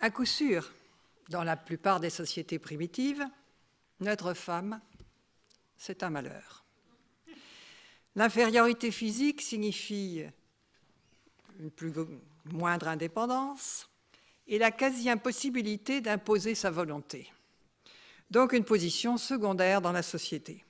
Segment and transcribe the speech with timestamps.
[0.00, 0.72] À coup sûr,
[1.28, 3.22] dans la plupart des sociétés primitives,
[4.00, 4.80] notre femme,
[5.76, 6.64] c'est un malheur.
[8.16, 10.24] L'infériorité physique signifie
[11.58, 11.92] une plus
[12.46, 13.90] moindre indépendance
[14.46, 17.30] et la quasi-impossibilité d'imposer sa volonté.
[18.30, 20.64] Donc une position secondaire dans la société.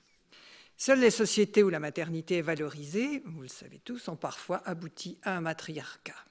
[0.77, 5.19] Seules les sociétés où la maternité est valorisée, vous le savez tous, ont parfois abouti
[5.23, 6.25] à un matriarcat.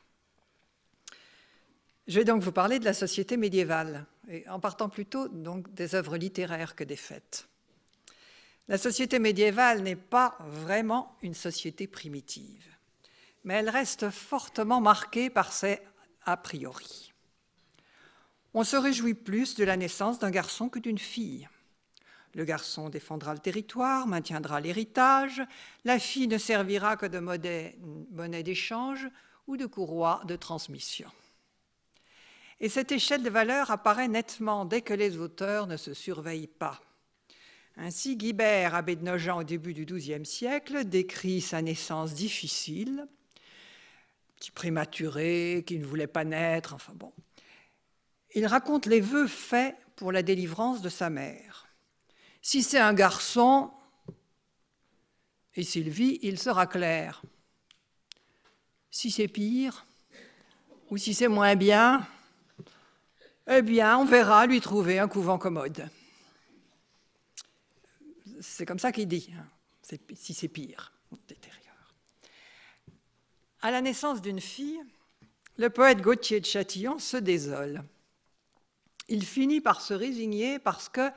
[2.09, 4.03] Je vais donc vous parler de la société médiévale,
[4.49, 7.47] en partant plutôt des œuvres littéraires que des faits.
[8.67, 12.65] La société médiévale n'est pas vraiment une société primitive,
[13.43, 15.81] mais elle reste fortement marquée par ses
[16.25, 17.13] a priori.
[18.55, 21.47] On se réjouit plus de la naissance d'un garçon que d'une fille.
[22.33, 25.43] Le garçon défendra le territoire, maintiendra l'héritage,
[25.85, 29.07] la fille ne servira que de monnaie d'échange
[29.45, 31.11] ou de courroie de transmission.
[32.61, 36.81] Et cette échelle de valeur apparaît nettement dès que les auteurs ne se surveillent pas.
[37.77, 43.07] Ainsi, Guibert, abbé de Nogent au début du XIIe siècle, décrit sa naissance difficile,
[44.35, 47.13] petit prématuré, qui ne voulait pas naître, enfin bon.
[48.35, 51.67] Il raconte les vœux faits pour la délivrance de sa mère.
[52.41, 53.71] Si c'est un garçon,
[55.55, 57.21] et s'il vit, il sera clair.
[58.91, 59.85] Si c'est pire,
[60.89, 62.05] ou si c'est moins bien,
[63.49, 65.89] eh bien, on verra lui trouver un couvent commode.
[68.41, 69.45] C'est comme ça qu'il dit, hein,
[70.13, 70.93] si c'est pire,
[73.61, 74.79] À la naissance d'une fille,
[75.57, 77.83] le poète Gauthier de Châtillon se désole.
[79.09, 81.09] Il finit par se résigner parce que,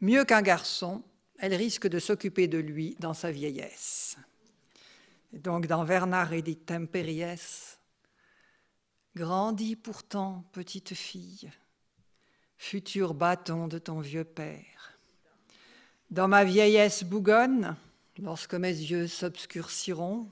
[0.00, 1.02] mieux qu'un garçon,
[1.38, 4.16] elle risque de s'occuper de lui dans sa vieillesse.
[5.32, 7.67] donc dans Bernard et Temperies,
[9.18, 11.50] Grandis pourtant, petite fille,
[12.56, 14.96] futur bâton de ton vieux père.
[16.12, 17.74] Dans ma vieillesse bougonne,
[18.20, 20.30] lorsque mes yeux s'obscurciront,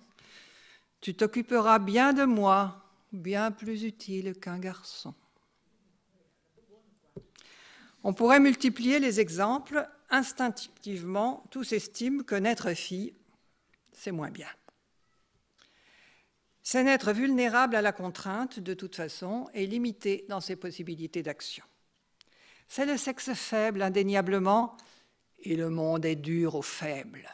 [1.01, 2.81] tu t'occuperas bien de moi,
[3.13, 5.15] bien plus utile qu'un garçon.
[8.05, 9.85] On pourrait multiplier les exemples.
[10.11, 13.15] Instinctivement, tous estiment que naître fille,
[13.93, 14.47] c'est moins bien.
[16.69, 21.63] C'est n'être vulnérable à la contrainte de toute façon et limité dans ses possibilités d'action.
[22.67, 24.77] C'est le sexe faible, indéniablement,
[25.39, 27.33] et le monde est dur aux faibles.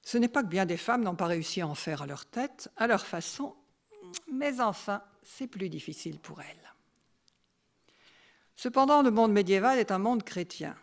[0.00, 2.24] Ce n'est pas que bien des femmes n'ont pas réussi à en faire à leur
[2.24, 3.54] tête, à leur façon,
[4.32, 6.72] mais enfin, c'est plus difficile pour elles.
[8.56, 10.74] Cependant, le monde médiéval est un monde chrétien.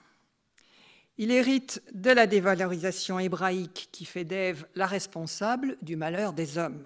[1.18, 6.86] Il hérite de la dévalorisation hébraïque qui fait d'Ève la responsable du malheur des hommes.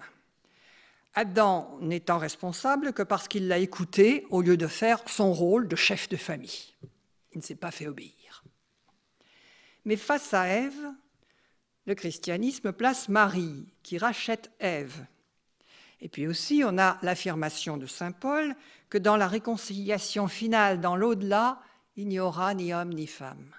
[1.14, 5.74] Adam n'étant responsable que parce qu'il l'a écouté au lieu de faire son rôle de
[5.74, 6.76] chef de famille.
[7.32, 8.44] Il ne s'est pas fait obéir.
[9.84, 10.92] Mais face à Ève,
[11.86, 15.04] le christianisme place Marie qui rachète Ève.
[16.00, 18.54] Et puis aussi, on a l'affirmation de Saint Paul
[18.88, 21.60] que dans la réconciliation finale, dans l'au-delà,
[21.96, 23.52] il n'y aura ni homme ni femme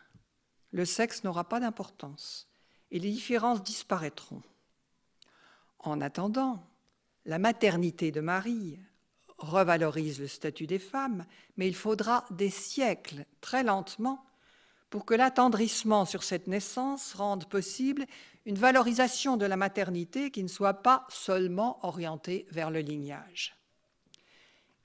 [0.71, 2.47] le sexe n'aura pas d'importance
[2.91, 4.41] et les différences disparaîtront.
[5.79, 6.63] En attendant,
[7.25, 8.79] la maternité de Marie
[9.37, 11.25] revalorise le statut des femmes,
[11.57, 14.23] mais il faudra des siècles, très lentement,
[14.89, 18.05] pour que l'attendrissement sur cette naissance rende possible
[18.45, 23.55] une valorisation de la maternité qui ne soit pas seulement orientée vers le lignage.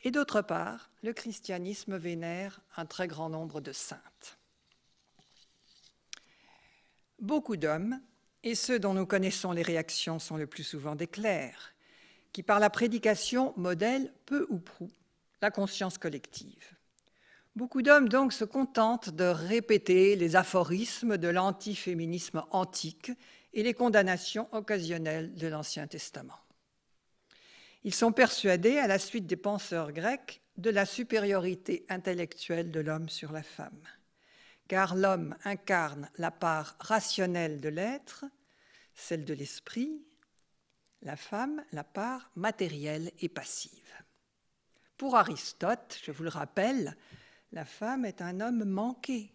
[0.03, 4.39] Et d'autre part, le christianisme vénère un très grand nombre de saintes
[7.19, 8.01] beaucoup d'hommes,
[8.43, 11.75] et ceux dont nous connaissons les réactions sont le plus souvent des clercs,
[12.33, 14.91] qui par la prédication modèlent peu ou prou
[15.43, 16.77] la conscience collective.
[17.57, 23.11] Beaucoup d'hommes donc se contentent de répéter les aphorismes de l'antiféminisme antique
[23.55, 26.39] et les condamnations occasionnelles de l'Ancien Testament.
[27.85, 33.09] Ils sont persuadés, à la suite des penseurs grecs, de la supériorité intellectuelle de l'homme
[33.09, 33.81] sur la femme
[34.69, 38.25] car l'homme incarne la part rationnelle de l'être,
[38.95, 40.03] celle de l'esprit,
[41.03, 43.93] la femme la part matérielle et passive.
[44.97, 46.97] Pour Aristote, je vous le rappelle,
[47.53, 49.33] la femme est un homme manqué,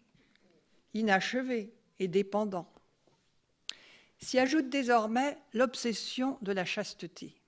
[0.92, 2.70] inachevé et dépendant.
[4.18, 7.41] S'y ajoute désormais l'obsession de la chasteté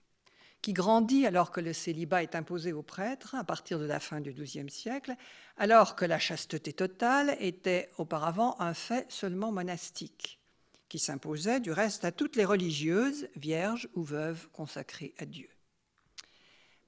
[0.65, 4.23] qui grandit alors que le célibat est imposé aux prêtres à partir de la fin
[4.23, 5.15] du XIIe siècle,
[5.59, 10.41] alors que la chasteté totale était auparavant un fait seulement monastique,
[10.89, 15.51] qui s'imposait du reste à toutes les religieuses, vierges ou veuves consacrées à Dieu.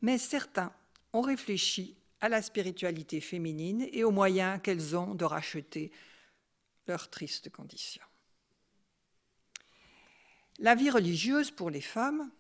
[0.01, 0.73] Mais certains
[1.13, 5.93] ont réfléchi à la spiritualité féminine et aux moyens qu'elles ont de racheter
[6.87, 8.03] leur triste condition.
[10.61, 12.31] La vie religieuse pour les femmes,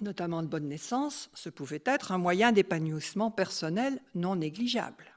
[0.00, 5.16] notamment de bonne naissance, ce pouvait être un moyen d'épanouissement personnel non négligeable.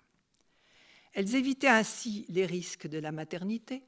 [1.13, 3.83] Elles évitaient ainsi les risques de la maternité,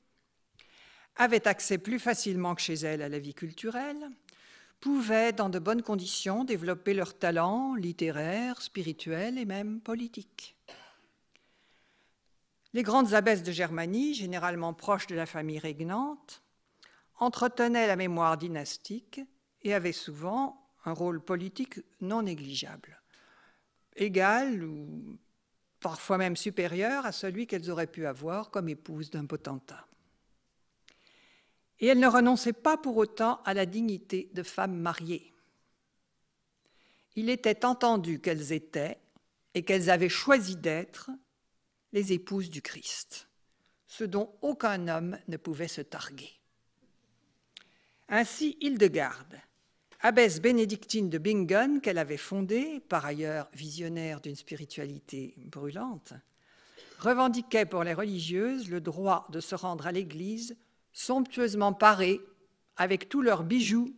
[1.15, 4.09] avaient accès plus facilement que chez elles à la vie culturelle,
[4.79, 10.55] pouvaient, dans de bonnes conditions, développer leurs talents littéraires, spirituels et même politiques.
[12.73, 16.43] Les grandes abbesses de Germanie, généralement proches de la famille régnante,
[17.17, 19.21] entretenaient la mémoire dynastique
[19.63, 23.01] et avaient souvent un rôle politique non négligeable,
[23.95, 25.17] égal ou
[25.79, 29.87] parfois même supérieur à celui qu'elles auraient pu avoir comme épouse d'un potentat.
[31.79, 35.33] Et elles ne renonçaient pas pour autant à la dignité de femmes mariées.
[37.15, 38.99] Il était entendu qu'elles étaient,
[39.53, 41.09] et qu'elles avaient choisi d'être,
[41.91, 43.27] les épouses du Christ,
[43.87, 46.31] ce dont aucun homme ne pouvait se targuer.
[48.09, 49.39] Ainsi, Hildegarde,
[50.01, 56.13] abbesse bénédictine de Bingen qu'elle avait fondée, par ailleurs visionnaire d'une spiritualité brûlante,
[56.99, 60.57] revendiquait pour les religieuses le droit de se rendre à l'église
[60.93, 62.19] somptueusement parées,
[62.75, 63.93] avec tous leurs bijoux,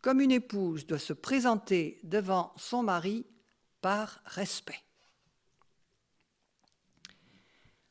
[0.00, 3.26] comme une épouse doit se présenter devant son mari
[3.80, 4.82] par respect.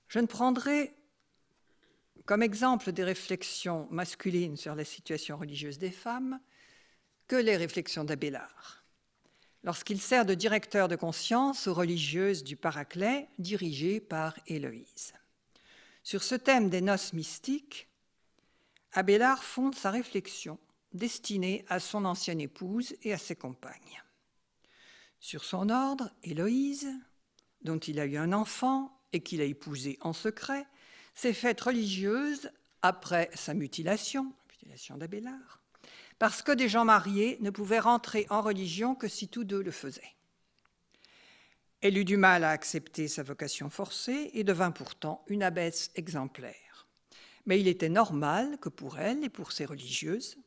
[0.07, 0.93] Je ne prendrai
[2.25, 6.39] comme exemple des réflexions masculines sur la situation religieuse des femmes
[7.33, 8.85] que les réflexions d'Abélard,
[9.63, 15.13] lorsqu'il sert de directeur de conscience aux religieuses du Paraclet dirigées par Héloïse.
[16.03, 17.89] Sur ce thème des noces mystiques,
[18.91, 20.59] Abélard fonde sa réflexion
[20.93, 24.03] destinée à son ancienne épouse et à ses compagnes.
[25.19, 26.87] Sur son ordre, Héloïse,
[27.63, 30.67] dont il a eu un enfant et qu'il a épousé en secret,
[31.15, 32.51] s'est faite religieuse
[32.83, 35.62] après sa mutilation, mutilation d'Abélard,
[36.19, 39.71] parce que des gens mariés ne pouvaient rentrer en religion que si tous deux le
[39.71, 40.15] faisaient.
[41.81, 46.87] Elle eut du mal à accepter sa vocation forcée et devint pourtant une abbesse exemplaire.
[47.45, 50.37] Mais il était normal que pour elle et pour ses religieuses,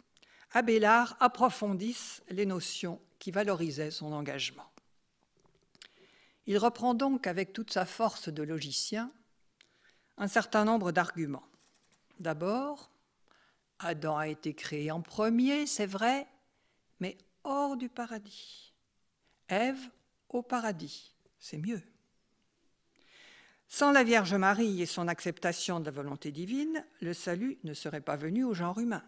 [0.53, 4.71] Abélard approfondisse les notions qui valorisaient son engagement.
[6.47, 9.13] Il reprend donc avec toute sa force de logicien
[10.17, 11.47] un certain nombre d'arguments.
[12.19, 12.91] D'abord,
[13.79, 16.27] Adam a été créé en premier, c'est vrai,
[17.01, 18.73] mais hors du paradis.
[19.49, 19.81] Ève
[20.29, 21.83] au paradis, c'est mieux.
[23.69, 28.01] Sans la Vierge Marie et son acceptation de la volonté divine, le salut ne serait
[28.01, 29.05] pas venu au genre humain.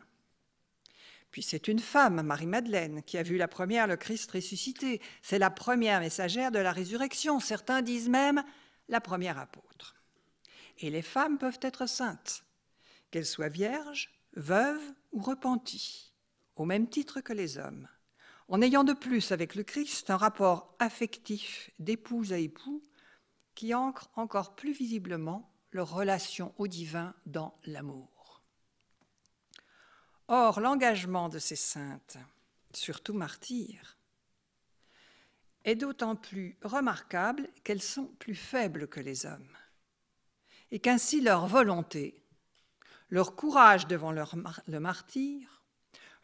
[1.31, 5.01] Puis c'est une femme, Marie-Madeleine, qui a vu la première le Christ ressuscité.
[5.23, 7.39] C'est la première messagère de la résurrection.
[7.39, 8.43] Certains disent même
[8.89, 9.95] la première apôtre.
[10.79, 12.45] Et les femmes peuvent être saintes,
[13.11, 16.13] qu'elles soient vierges, veuves ou repenties,
[16.57, 17.89] au même titre que les hommes,
[18.49, 22.83] en ayant de plus avec le Christ un rapport affectif d'épouse à époux
[23.55, 28.43] qui ancre encore plus visiblement leur relation au divin dans l'amour.
[30.29, 32.19] Or, l'engagement de ces saintes,
[32.73, 33.97] surtout martyrs,
[35.65, 39.57] est d'autant plus remarquable qu'elles sont plus faibles que les hommes
[40.71, 42.23] et qu'ainsi leur volonté,
[43.11, 45.63] leur courage devant le martyr,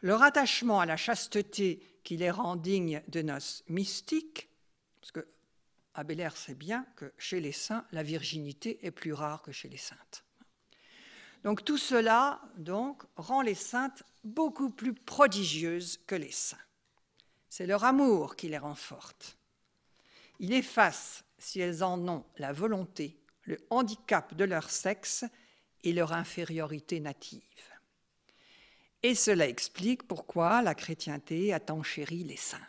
[0.01, 4.49] leur attachement à la chasteté qui les rend dignes de noces mystiques,
[5.01, 5.27] parce que
[5.95, 9.77] Abélard sait bien que chez les saints, la virginité est plus rare que chez les
[9.77, 10.25] saintes.
[11.43, 16.57] Donc tout cela donc, rend les saintes beaucoup plus prodigieuses que les saints.
[17.49, 19.37] C'est leur amour qui les rend fortes.
[20.39, 25.23] Il efface, si elles en ont la volonté, le handicap de leur sexe
[25.85, 27.41] et leur infériorité native.
[29.03, 32.61] Et cela explique pourquoi la chrétienté a tant chéri les saintes.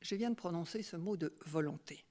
[0.00, 2.04] Je viens de prononcer ce mot de volonté.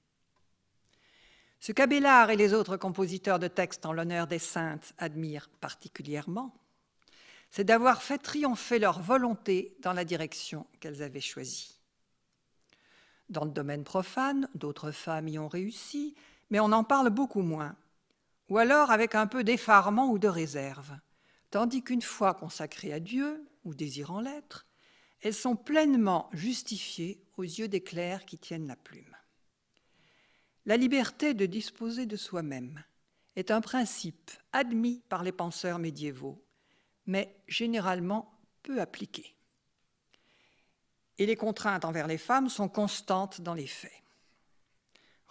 [1.60, 6.54] Ce qu'Abélard et les autres compositeurs de textes en l'honneur des saintes admirent particulièrement,
[7.50, 11.78] c'est d'avoir fait triompher leur volonté dans la direction qu'elles avaient choisie.
[13.28, 16.14] Dans le domaine profane, d'autres femmes y ont réussi,
[16.50, 17.76] mais on en parle beaucoup moins,
[18.52, 20.98] ou alors avec un peu d'effarement ou de réserve,
[21.50, 24.66] tandis qu'une fois consacrées à Dieu, ou désirant l'être,
[25.22, 29.16] elles sont pleinement justifiées aux yeux des clercs qui tiennent la plume.
[30.66, 32.84] La liberté de disposer de soi-même
[33.36, 36.44] est un principe admis par les penseurs médiévaux,
[37.06, 39.34] mais généralement peu appliqué.
[41.16, 44.01] et les contraintes envers les femmes sont constantes dans les faits.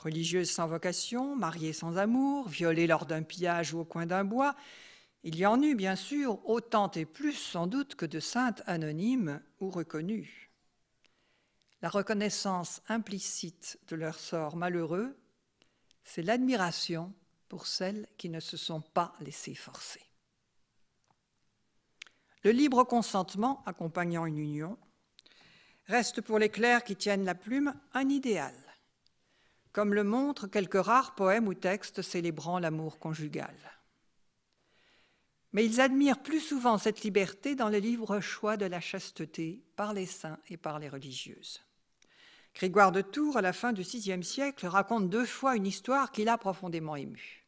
[0.02, 4.56] Religieuses sans vocation, mariées sans amour, violées lors d'un pillage ou au coin d'un bois,
[5.24, 9.40] il y en eut bien sûr autant et plus sans doute que de saintes anonymes
[9.60, 10.50] ou reconnues.
[11.84, 15.16] La reconnaissance implicite de leur sort malheureux,
[16.04, 17.14] c'est l'admiration
[17.48, 20.02] pour celles qui ne se sont pas laissées forcer.
[22.44, 24.80] Le libre consentement accompagnant une union
[25.86, 28.56] reste pour les clercs qui tiennent la plume un idéal,
[29.74, 33.56] comme le montrent quelques rares poèmes ou textes célébrant l'amour conjugal.
[35.54, 39.94] Mais ils admirent plus souvent cette liberté dans le libre choix de la chasteté par
[39.94, 41.62] les saints et par les religieuses.
[42.56, 46.24] Grégoire de Tours, à la fin du VIe siècle, raconte deux fois une histoire qui
[46.24, 47.46] l'a profondément ému.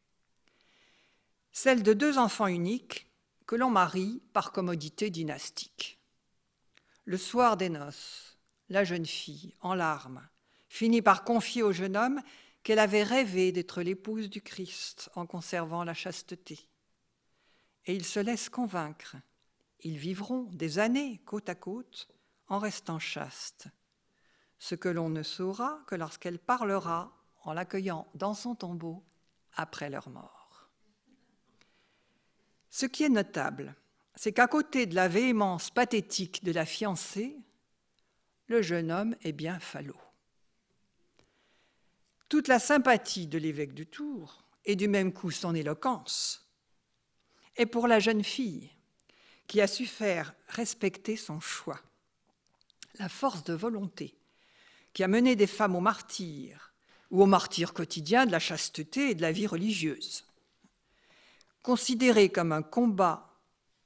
[1.52, 3.10] Celle de deux enfants uniques
[3.46, 5.98] que l'on marie par commodité dynastique.
[7.04, 8.38] Le soir des noces,
[8.70, 10.26] la jeune fille, en larmes,
[10.74, 12.20] finit par confier au jeune homme
[12.64, 16.58] qu'elle avait rêvé d'être l'épouse du Christ en conservant la chasteté.
[17.86, 19.14] Et ils se laissent convaincre.
[19.84, 22.08] Ils vivront des années côte à côte
[22.48, 23.68] en restant chastes.
[24.58, 29.04] Ce que l'on ne saura que lorsqu'elle parlera en l'accueillant dans son tombeau
[29.54, 30.68] après leur mort.
[32.70, 33.76] Ce qui est notable,
[34.16, 37.36] c'est qu'à côté de la véhémence pathétique de la fiancée,
[38.48, 40.03] le jeune homme est bien falot.
[42.34, 46.50] Toute la sympathie de l'évêque de Tours, et du même coup son éloquence,
[47.54, 48.72] est pour la jeune fille
[49.46, 51.78] qui a su faire respecter son choix.
[52.98, 54.16] La force de volonté
[54.94, 56.72] qui a mené des femmes au martyr
[57.12, 60.26] ou au martyr quotidien de la chasteté et de la vie religieuse
[61.62, 63.38] considéré comme un combat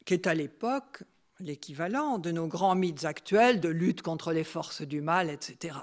[0.07, 1.03] qui est à l'époque
[1.39, 5.77] l'équivalent de nos grands mythes actuels de lutte contre les forces du mal, etc.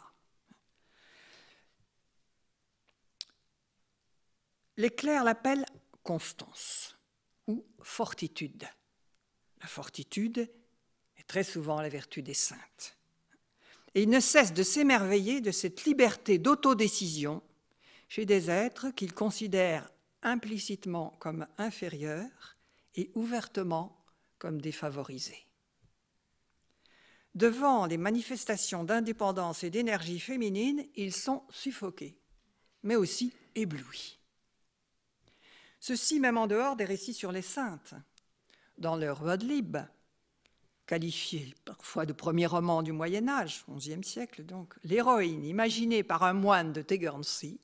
[4.78, 5.66] Les clercs l'appellent
[6.04, 6.98] constance
[7.48, 8.68] ou fortitude.
[9.62, 10.50] La fortitude
[11.18, 12.98] est très souvent la vertu des saintes.
[13.94, 17.42] Et ils ne cessent de s'émerveiller de cette liberté d'autodécision
[18.10, 19.90] chez des êtres qu'ils considèrent
[20.22, 22.58] implicitement comme inférieurs
[22.96, 24.04] et ouvertement
[24.38, 25.46] comme défavorisés.
[27.34, 32.18] Devant les manifestations d'indépendance et d'énergie féminine, ils sont suffoqués,
[32.84, 34.20] mais aussi éblouis.
[35.88, 37.94] Ceci même en dehors des récits sur les saintes.
[38.80, 39.86] Dans leur Libre,
[40.88, 46.34] qualifié parfois de premier roman du Moyen Âge, XIe siècle donc, l'héroïne imaginée par un
[46.34, 47.60] moine de Tegernsee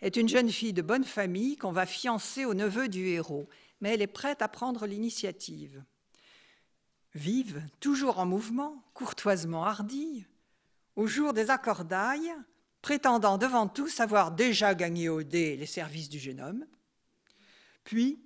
[0.00, 3.48] est une jeune fille de bonne famille qu'on va fiancer au neveu du héros,
[3.80, 5.84] mais elle est prête à prendre l'initiative.
[7.14, 10.26] Vive, toujours en mouvement, courtoisement hardie,
[10.96, 12.34] au jour des accordailles,
[12.82, 16.66] prétendant devant tous avoir déjà gagné au dé les services du jeune homme,
[17.84, 18.18] puis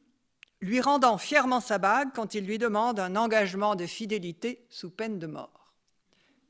[0.61, 5.19] lui rendant fièrement sa bague quand il lui demande un engagement de fidélité sous peine
[5.19, 5.73] de mort.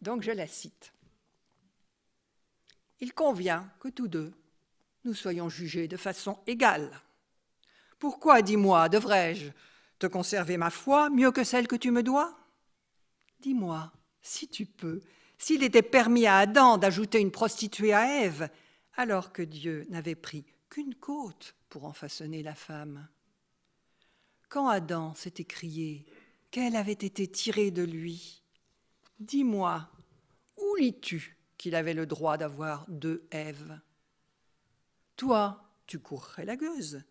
[0.00, 0.92] Donc je la cite.
[3.00, 4.32] Il convient que tous deux,
[5.04, 6.90] nous soyons jugés de façon égale.
[7.98, 9.50] Pourquoi, dis-moi, devrais-je
[9.98, 12.36] te conserver ma foi mieux que celle que tu me dois?
[13.40, 15.00] Dis-moi, si tu peux,
[15.36, 18.48] s'il était permis à Adam d'ajouter une prostituée à Ève,
[18.96, 23.08] alors que Dieu n'avait pris qu'une côte pour en façonner la femme.
[24.48, 26.06] Quand Adam s'est écrié
[26.50, 28.42] qu'elle avait été tirée de lui,
[29.20, 29.90] dis-moi,
[30.56, 33.78] où lis-tu qu'il avait le droit d'avoir deux Èves?
[35.16, 37.02] Toi, tu courrais la gueuse,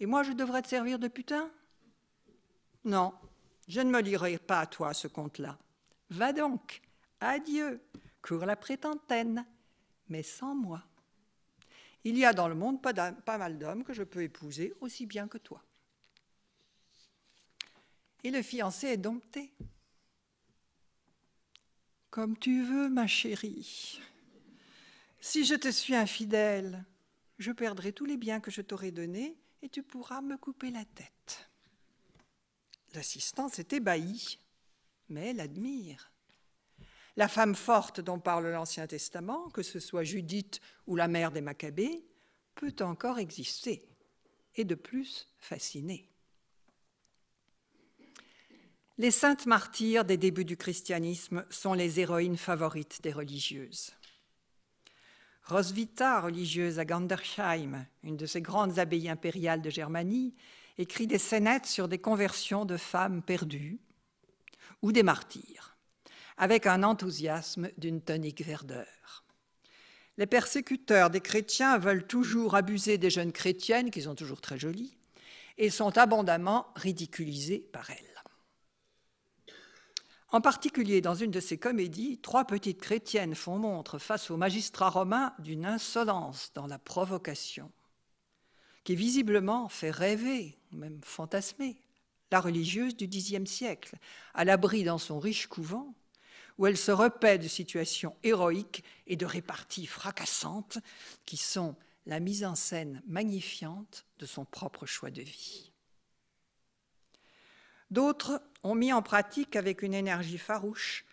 [0.00, 1.50] et moi je devrais te servir de putain?
[2.84, 3.12] Non,
[3.68, 5.58] je ne me lirai pas à toi ce conte-là.
[6.08, 6.80] Va donc,
[7.20, 7.80] adieu,
[8.22, 9.46] cours la prétentaine,
[10.08, 10.82] mais sans moi.
[12.04, 15.28] Il y a dans le monde pas, mal d'hommes que je peux épouser aussi bien
[15.28, 15.62] que toi.
[18.24, 19.52] Et le fiancé est dompté.
[22.10, 24.00] Comme tu veux, ma chérie.
[25.20, 26.84] Si je te suis infidèle,
[27.38, 30.84] je perdrai tous les biens que je t'aurai donnés et tu pourras me couper la
[30.84, 31.50] tête.
[32.94, 34.38] L'assistance est ébahie,
[35.08, 36.09] mais elle admire.
[37.20, 41.42] La femme forte dont parle l'Ancien Testament, que ce soit Judith ou la mère des
[41.42, 42.02] Maccabées,
[42.54, 43.86] peut encore exister
[44.56, 46.08] et de plus fasciner.
[48.96, 53.92] Les saintes martyrs des débuts du christianisme sont les héroïnes favorites des religieuses.
[55.44, 60.34] Roswitha, religieuse à Gandersheim, une de ces grandes abbayes impériales de Germanie,
[60.78, 63.78] écrit des scénettes sur des conversions de femmes perdues
[64.80, 65.69] ou des martyrs.
[66.40, 69.24] Avec un enthousiasme d'une tonique verdeur.
[70.16, 74.96] Les persécuteurs des chrétiens veulent toujours abuser des jeunes chrétiennes, qui sont toujours très jolies,
[75.58, 78.24] et sont abondamment ridiculisés par elles.
[80.32, 84.88] En particulier, dans une de ces comédies, trois petites chrétiennes font montre face aux magistrats
[84.88, 87.70] romains d'une insolence dans la provocation,
[88.84, 91.82] qui visiblement fait rêver, même fantasmer,
[92.32, 93.98] la religieuse du Xe siècle,
[94.32, 95.94] à l'abri dans son riche couvent,
[96.58, 100.78] où elle se repaît de situations héroïques et de réparties fracassantes
[101.24, 101.76] qui sont
[102.06, 105.70] la mise en scène magnifiante de son propre choix de vie.
[107.90, 111.04] D'autres ont mis en pratique avec une énergie farouche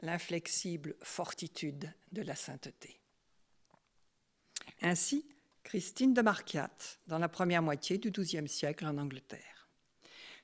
[0.00, 2.98] l'inflexible fortitude de la sainteté.
[4.80, 5.26] Ainsi,
[5.62, 6.70] Christine de Marquiat,
[7.06, 9.68] dans la première moitié du XIIe siècle en Angleterre.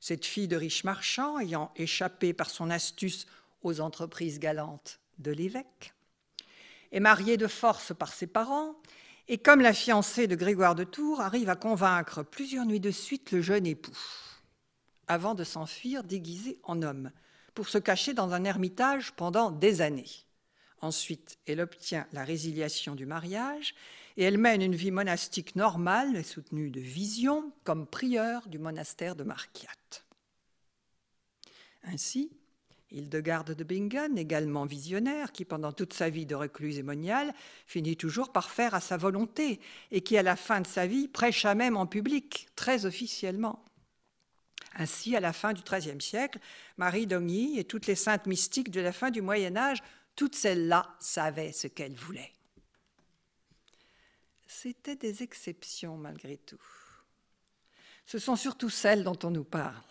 [0.01, 3.27] Cette fille de riche marchand, ayant échappé par son astuce
[3.63, 5.95] aux entreprises galantes de l'évêque,
[6.93, 8.77] est mariée de force par ses parents
[9.29, 13.31] et comme la fiancée de Grégoire de Tours arrive à convaincre plusieurs nuits de suite
[13.31, 13.97] le jeune époux,
[15.07, 17.11] avant de s'enfuir déguisé en homme,
[17.55, 20.25] pour se cacher dans un ermitage pendant des années.
[20.81, 23.75] Ensuite, elle obtient la résiliation du mariage
[24.17, 29.17] et elle mène une vie monastique normale et soutenue de visions comme prieure du monastère
[29.17, 29.71] de Marquiat.
[31.83, 32.31] Ainsi,
[32.91, 37.35] Hildegarde de Bingen, également visionnaire, qui pendant toute sa vie de recluse et moniale
[37.67, 41.07] finit toujours par faire à sa volonté et qui à la fin de sa vie
[41.07, 43.63] prêcha même en public, très officiellement.
[44.75, 46.39] Ainsi, à la fin du XIIIe siècle,
[46.77, 49.83] Marie d'Ogny et toutes les saintes mystiques de la fin du Moyen Âge,
[50.17, 52.33] toutes celles-là savaient ce qu'elles voulaient.
[54.47, 56.63] C'étaient des exceptions malgré tout.
[58.07, 59.85] Ce sont surtout celles dont on nous parle.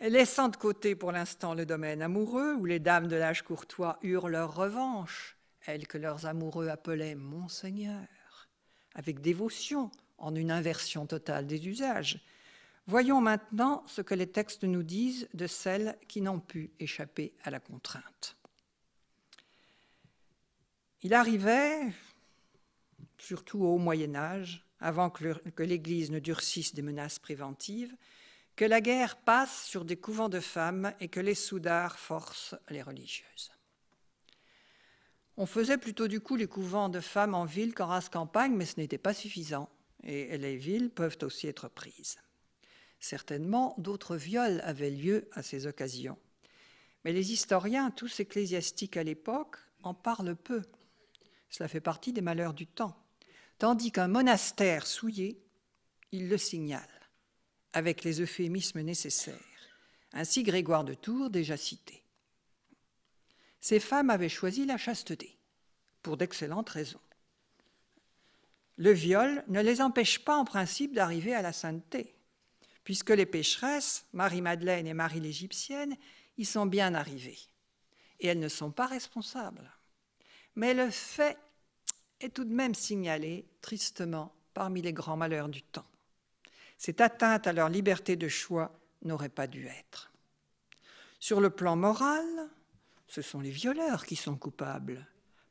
[0.00, 4.28] Laissant de côté pour l'instant le domaine amoureux, où les dames de l'âge courtois eurent
[4.28, 8.06] leur revanche, elles que leurs amoureux appelaient Monseigneur,
[8.94, 12.20] avec dévotion, en une inversion totale des usages,
[12.86, 17.50] voyons maintenant ce que les textes nous disent de celles qui n'ont pu échapper à
[17.50, 18.36] la contrainte.
[21.02, 21.80] Il arrivait,
[23.18, 27.94] surtout au Moyen Âge, avant que l'Église ne durcisse des menaces préventives,
[28.58, 32.82] que la guerre passe sur des couvents de femmes et que les soudards forcent les
[32.82, 33.52] religieuses.
[35.36, 38.66] On faisait plutôt du coup les couvents de femmes en ville qu'en race campagne, mais
[38.66, 39.70] ce n'était pas suffisant,
[40.02, 42.18] et les villes peuvent aussi être prises.
[42.98, 46.18] Certainement, d'autres viols avaient lieu à ces occasions.
[47.04, 50.62] Mais les historiens, tous ecclésiastiques à l'époque, en parlent peu.
[51.48, 53.00] Cela fait partie des malheurs du temps.
[53.58, 55.40] Tandis qu'un monastère souillé,
[56.10, 56.97] il le signale
[57.78, 59.38] avec les euphémismes nécessaires.
[60.12, 62.02] Ainsi Grégoire de Tours, déjà cité.
[63.60, 65.38] Ces femmes avaient choisi la chasteté,
[66.02, 67.00] pour d'excellentes raisons.
[68.76, 72.14] Le viol ne les empêche pas en principe d'arriver à la sainteté,
[72.82, 75.96] puisque les pécheresses, Marie-Madeleine et Marie l'Égyptienne,
[76.36, 77.38] y sont bien arrivées.
[78.18, 79.70] Et elles ne sont pas responsables.
[80.56, 81.38] Mais le fait
[82.20, 85.86] est tout de même signalé tristement parmi les grands malheurs du temps.
[86.78, 90.12] Cette atteinte à leur liberté de choix n'aurait pas dû être.
[91.18, 92.24] Sur le plan moral,
[93.08, 95.04] ce sont les violeurs qui sont coupables,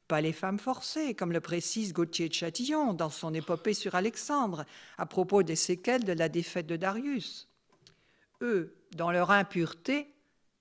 [0.08, 4.66] pas les femmes forcées, comme le précise Gauthier de Châtillon dans son épopée sur Alexandre
[4.98, 7.50] à propos des séquelles de la défaite de Darius.
[8.42, 10.14] Eux, dans leur impureté,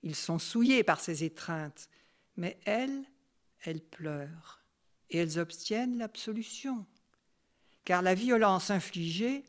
[0.03, 1.87] ils sont souillés par ces étreintes,
[2.35, 3.05] mais elles,
[3.63, 4.61] elles pleurent
[5.09, 6.85] et elles obtiennent l'absolution,
[7.85, 9.45] car la violence infligée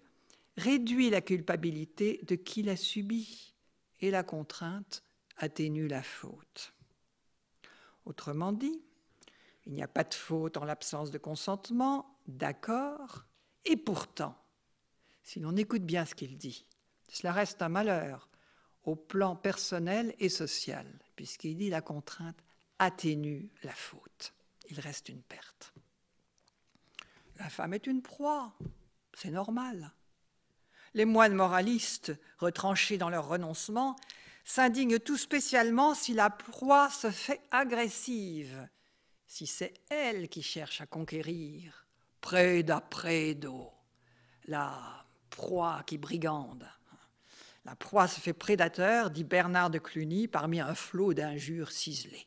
[0.58, 3.54] réduit la culpabilité de qui l'a subie
[4.00, 5.02] et la contrainte
[5.36, 6.74] atténue la faute.
[8.04, 8.82] Autrement dit,
[9.66, 13.24] il n'y a pas de faute en l'absence de consentement, d'accord,
[13.64, 14.36] et pourtant,
[15.22, 16.66] si l'on écoute bien ce qu'il dit,
[17.08, 18.28] cela reste un malheur
[18.84, 22.42] au plan personnel et social, puisqu'il dit la contrainte
[22.78, 24.32] atténue la faute.
[24.70, 25.72] Il reste une perte.
[27.36, 28.54] La femme est une proie,
[29.14, 29.92] c'est normal.
[30.94, 33.96] Les moines moralistes, retranchés dans leur renoncement,
[34.44, 38.68] s'indignent tout spécialement si la proie se fait agressive,
[39.26, 41.86] si c'est elle qui cherche à conquérir,
[42.20, 43.70] preda predo,
[44.46, 46.66] la proie qui brigande.
[47.66, 52.26] La proie se fait prédateur, dit Bernard de Cluny, parmi un flot d'injures ciselées.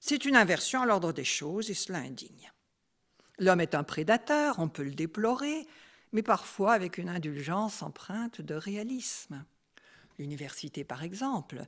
[0.00, 2.50] C'est une inversion à l'ordre des choses et cela indigne.
[3.38, 5.68] L'homme est un prédateur, on peut le déplorer,
[6.12, 9.44] mais parfois avec une indulgence empreinte de réalisme.
[10.18, 11.66] L'université, par exemple,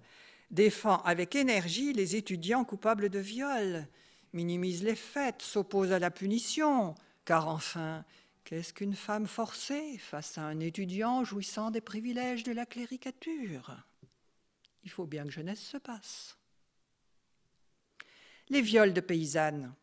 [0.50, 3.86] défend avec énergie les étudiants coupables de viol,
[4.32, 8.04] minimise les faits, s'oppose à la punition, car enfin,
[8.44, 13.76] qu'est-ce qu'une femme forcée face à un étudiant jouissant des privilèges de la cléricature?
[14.84, 16.36] Il faut bien que jeunesse se passe.
[18.50, 19.74] Les viols de paysannes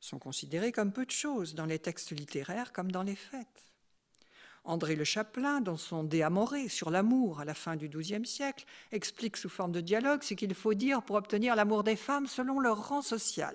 [0.00, 3.65] sont considérés comme peu de choses dans les textes littéraires comme dans les faits.
[4.66, 8.64] André Le Chapelain, dans son De Amore sur l'amour à la fin du XIIe siècle,
[8.90, 12.58] explique sous forme de dialogue ce qu'il faut dire pour obtenir l'amour des femmes selon
[12.58, 13.54] leur rang social.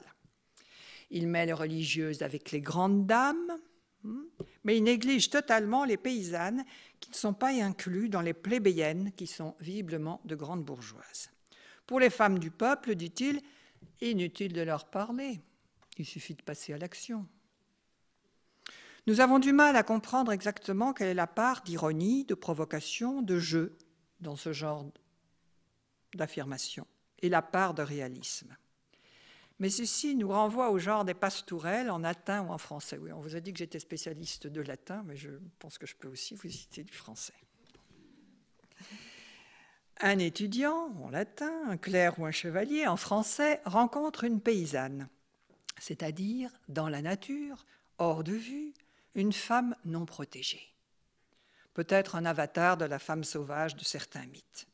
[1.10, 3.60] Il met les religieuses avec les grandes dames,
[4.04, 4.24] hmm,
[4.64, 6.64] mais il néglige totalement les paysannes
[7.02, 11.30] qui ne sont pas inclus dans les plébéiennes qui sont visiblement de grandes bourgeoises.
[11.86, 13.42] Pour les femmes du peuple, dit-il,
[14.00, 15.42] inutile de leur parler,
[15.98, 17.28] il suffit de passer à l'action.
[19.08, 23.40] Nous avons du mal à comprendre exactement quelle est la part d'ironie, de provocation, de
[23.40, 23.78] jeu
[24.20, 24.86] dans ce genre
[26.14, 26.86] d'affirmation
[27.20, 28.56] et la part de réalisme.
[29.60, 32.98] Mais ceci nous renvoie au genre des pastourelles en latin ou en français.
[32.98, 35.96] Oui, on vous a dit que j'étais spécialiste de latin, mais je pense que je
[35.96, 37.34] peux aussi vous citer du français.
[40.00, 45.10] Un étudiant en latin, un clerc ou un chevalier en français rencontre une paysanne,
[45.78, 47.66] c'est-à-dire dans la nature,
[48.00, 48.74] hors de vue,
[49.16, 50.74] une femme non protégée.
[51.74, 54.68] Peut-être un avatar de la femme sauvage de certains mythes.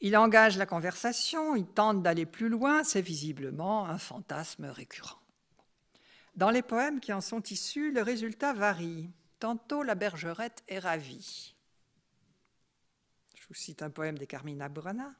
[0.00, 5.20] Il engage la conversation, il tente d'aller plus loin, c'est visiblement un fantasme récurrent.
[6.34, 9.08] Dans les poèmes qui en sont issus, le résultat varie.
[9.38, 11.54] Tantôt la bergerette est ravie.
[13.34, 15.14] Je vous cite un poème de Carmina Burana.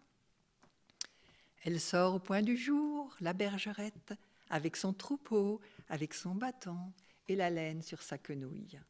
[1.65, 4.15] Elle sort au point du jour, la bergerette,
[4.51, 6.93] avec son troupeau, avec son bâton,
[7.29, 8.81] et la laine sur sa quenouille.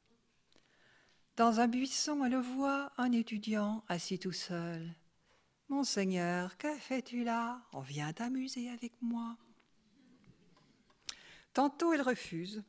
[1.37, 4.95] Dans un buisson, elle voit un étudiant assis tout seul.
[5.69, 7.61] Monseigneur, que fais-tu là?
[7.73, 9.37] On vient t'amuser avec moi.
[11.53, 12.63] Tantôt elle refuse,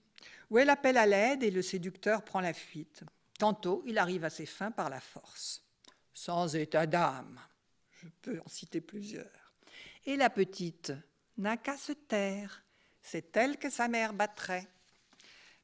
[0.50, 3.04] ou elle appelle à l'aide et le séducteur prend la fuite.
[3.38, 5.64] Tantôt il arrive à ses fins par la force.
[6.14, 7.40] Sans état d'âme,
[7.92, 9.54] je peux en citer plusieurs.
[10.06, 10.94] Et la petite
[11.38, 12.64] n'a qu'à se taire,
[13.02, 14.68] c'est elle que sa mère battrait.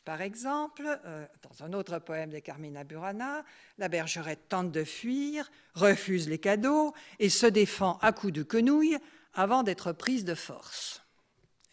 [0.05, 3.45] Par exemple, euh, dans un autre poème de Carmina Burana,
[3.77, 8.97] la bergerette tente de fuir, refuse les cadeaux et se défend à coups de quenouille
[9.33, 11.01] avant d'être prise de force.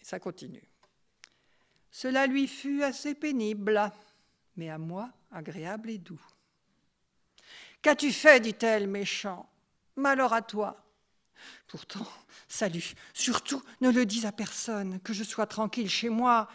[0.00, 0.62] Et ça continue.
[1.90, 3.90] Cela lui fut assez pénible,
[4.56, 6.24] mais à moi agréable et doux.
[7.82, 9.50] Qu'as-tu fait dit-elle, méchant?
[9.96, 10.84] Malheur à toi.
[11.66, 12.06] Pourtant,
[12.46, 16.48] salut, surtout ne le dis à personne, que je sois tranquille chez moi,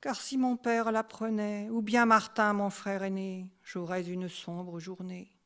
[0.00, 5.36] car si mon père l'apprenait, ou bien Martin, mon frère aîné, j'aurais une sombre journée.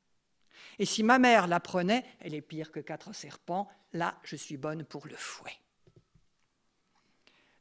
[0.79, 4.85] Et si ma mère l'apprenait, elle est pire que quatre serpents, là je suis bonne
[4.85, 5.57] pour le fouet.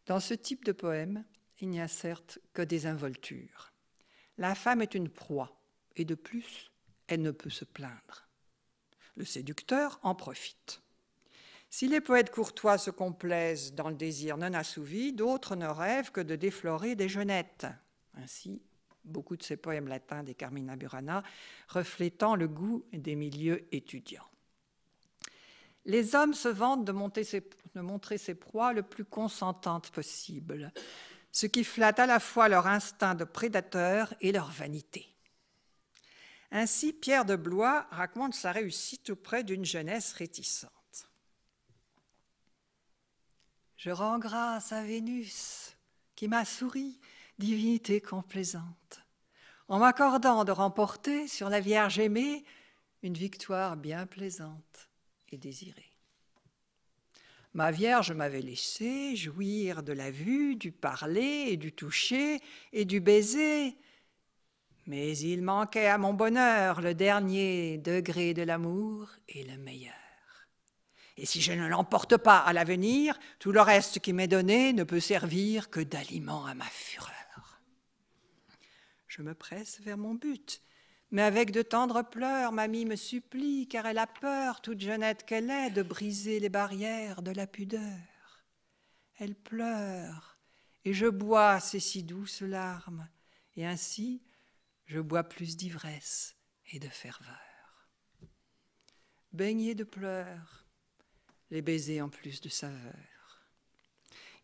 [0.05, 1.23] Dans ce type de poème,
[1.59, 3.71] il n'y a certes que des involtures.
[4.37, 5.61] La femme est une proie,
[5.95, 6.71] et de plus,
[7.07, 8.27] elle ne peut se plaindre.
[9.15, 10.81] Le séducteur en profite.
[11.75, 16.21] Si les poètes courtois se complaisent dans le désir non assouvi, d'autres ne rêvent que
[16.21, 17.65] de déflorer des jeunettes.
[18.13, 18.61] Ainsi,
[19.03, 21.23] beaucoup de ces poèmes latins des Carmina Burana
[21.69, 24.29] reflétant le goût des milieux étudiants.
[25.85, 30.71] Les hommes se vantent de, de montrer ses proies le plus consentantes possible,
[31.31, 35.07] ce qui flatte à la fois leur instinct de prédateur et leur vanité.
[36.51, 40.69] Ainsi, Pierre de Blois raconte sa réussite auprès d'une jeunesse réticente.
[43.83, 45.75] Je rends grâce à Vénus
[46.15, 47.01] qui m'a souri,
[47.37, 49.01] divinité complaisante,
[49.67, 52.45] en m'accordant de remporter sur la Vierge aimée
[53.01, 54.89] une victoire bien plaisante
[55.33, 55.91] et désirée.
[57.53, 62.39] Ma Vierge m'avait laissé jouir de la vue, du parler et du toucher
[62.71, 63.75] et du baiser,
[64.87, 70.02] mais il manquait à mon bonheur le dernier degré de l'amour et le meilleur.
[71.17, 74.83] Et si je ne l'emporte pas à l'avenir, tout le reste qui m'est donné ne
[74.83, 77.61] peut servir que d'aliment à ma fureur.
[79.07, 80.61] Je me presse vers mon but,
[81.11, 85.51] mais avec de tendres pleurs, mamie me supplie, car elle a peur, toute jeunette qu'elle
[85.51, 88.43] est, de briser les barrières de la pudeur.
[89.19, 90.39] Elle pleure,
[90.83, 93.07] et je bois ces si douces larmes,
[93.55, 94.23] et ainsi
[94.85, 96.35] je bois plus d'ivresse
[96.71, 97.87] et de ferveur.
[99.31, 100.62] Baignée de pleurs,
[101.51, 103.41] les baisers en plus de saveur.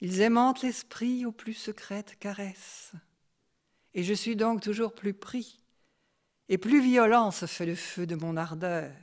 [0.02, 2.94] Ils aimantent l'esprit aux plus secrètes caresses.
[3.94, 5.60] Et je suis donc toujours plus pris,
[6.48, 8.94] et plus violent se fait le feu de mon ardeur.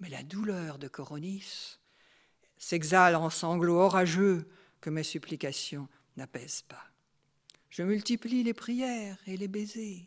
[0.00, 1.78] Mais la douleur de Coronis
[2.56, 4.48] s'exhale en sanglots orageux
[4.80, 6.84] que mes supplications n'apaisent pas.
[7.70, 10.06] Je multiplie les prières et les baisers.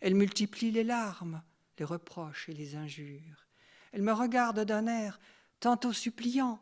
[0.00, 1.42] Elle multiplie les larmes,
[1.78, 3.46] les reproches et les injures.
[3.92, 5.18] Elle me regarde d'un air
[5.60, 6.60] tantôt suppliant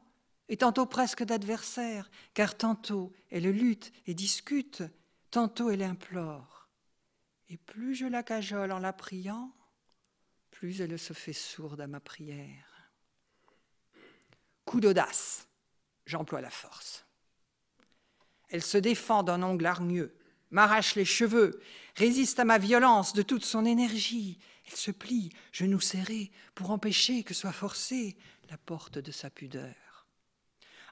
[0.49, 4.83] et tantôt presque d'adversaire, car tantôt elle lutte et discute,
[5.31, 6.69] tantôt elle implore.
[7.49, 9.53] Et plus je la cajole en la priant,
[10.51, 12.91] plus elle se fait sourde à ma prière.
[14.65, 15.47] Coup d'audace,
[16.07, 17.05] j'emploie la force.
[18.49, 20.17] Elle se défend d'un ongle hargneux,
[20.51, 21.61] m'arrache les cheveux,
[21.97, 24.39] résiste à ma violence de toute son énergie.
[24.67, 28.17] Elle se plie, genoux serrés, pour empêcher que soit forcée
[28.51, 30.07] la porte de sa pudeur.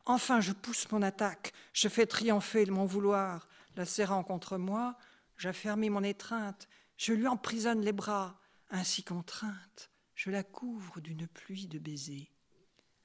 [0.07, 4.97] Enfin, je pousse mon attaque, je fais triompher mon vouloir, la serrant contre moi,
[5.37, 8.39] j'affermis mon étreinte, je lui emprisonne les bras,
[8.71, 12.31] ainsi contrainte, je la couvre d'une pluie de baisers.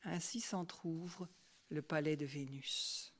[0.04, 1.28] Ainsi s'entr'ouvre
[1.70, 3.14] le palais de Vénus.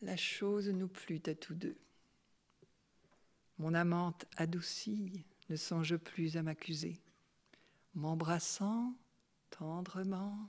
[0.00, 1.76] La chose nous plut à tous deux.
[3.58, 7.00] Mon amante adoucie ne songe plus à m'accuser.
[7.94, 8.94] M'embrassant
[9.50, 10.48] tendrement,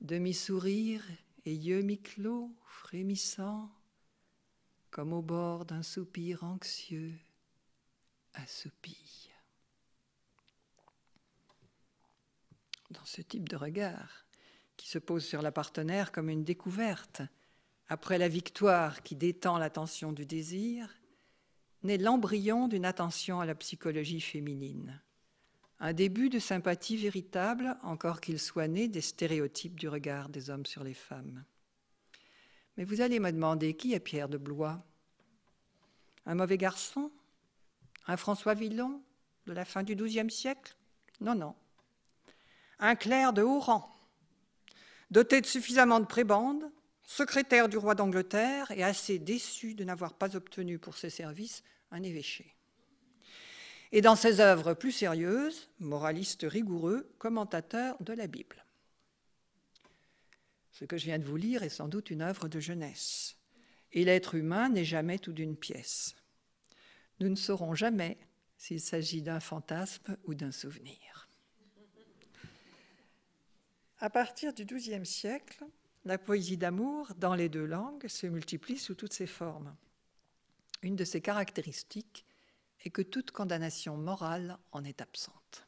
[0.00, 1.04] demi-sourire
[1.44, 3.70] et yeux mi-clos, frémissant,
[4.90, 7.18] comme au bord d'un soupir anxieux,
[8.34, 9.30] assoupie.
[12.90, 14.26] Dans ce type de regard,
[14.76, 17.22] qui se pose sur la partenaire comme une découverte,
[17.88, 20.88] après la victoire qui détend l'attention du désir,
[21.82, 25.02] naît l'embryon d'une attention à la psychologie féminine,
[25.80, 30.66] un début de sympathie véritable, encore qu'il soit né des stéréotypes du regard des hommes
[30.66, 31.44] sur les femmes.
[32.76, 34.84] Mais vous allez me demander qui est Pierre de Blois?
[36.26, 37.10] Un mauvais garçon?
[38.06, 39.02] Un François Villon?
[39.46, 40.76] De la fin du XIIe siècle?
[41.20, 41.54] Non, non.
[42.78, 43.90] Un clerc de haut rang,
[45.10, 46.70] doté de suffisamment de prébendes,
[47.04, 52.02] secrétaire du roi d'Angleterre et assez déçu de n'avoir pas obtenu pour ses services un
[52.02, 52.54] évêché.
[53.92, 58.64] Et dans ses œuvres plus sérieuses, moraliste rigoureux, commentateur de la Bible.
[60.70, 63.36] Ce que je viens de vous lire est sans doute une œuvre de jeunesse.
[63.92, 66.14] Et l'être humain n'est jamais tout d'une pièce.
[67.18, 68.16] Nous ne saurons jamais
[68.56, 71.28] s'il s'agit d'un fantasme ou d'un souvenir.
[73.98, 75.64] À partir du XIIe siècle,
[76.04, 79.76] la poésie d'amour, dans les deux langues, se multiplie sous toutes ses formes.
[80.82, 82.24] Une de ses caractéristiques
[82.84, 85.66] est que toute condamnation morale en est absente.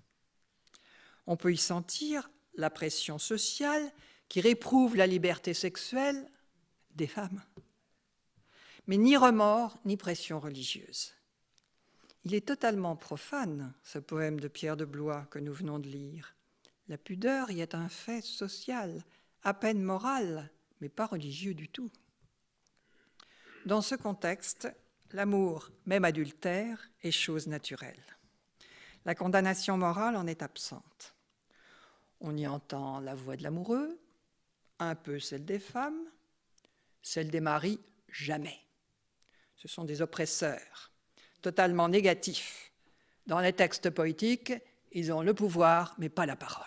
[1.27, 3.92] On peut y sentir la pression sociale
[4.29, 6.29] qui réprouve la liberté sexuelle
[6.94, 7.42] des femmes,
[8.87, 11.12] mais ni remords ni pression religieuse.
[12.25, 16.37] Il est totalement profane, ce poème de Pierre de Blois que nous venons de lire.
[16.88, 19.05] La pudeur y est un fait social,
[19.42, 21.90] à peine moral, mais pas religieux du tout.
[23.66, 24.68] Dans ce contexte,
[25.14, 28.03] l'amour, même adultère, est chose naturelle.
[29.05, 31.14] La condamnation morale en est absente.
[32.20, 33.98] On y entend la voix de l'amoureux,
[34.79, 36.05] un peu celle des femmes,
[37.03, 38.61] celle des maris, jamais.
[39.57, 40.92] Ce sont des oppresseurs,
[41.40, 42.72] totalement négatifs.
[43.27, 44.53] Dans les textes poétiques,
[44.92, 46.66] ils ont le pouvoir, mais pas la parole.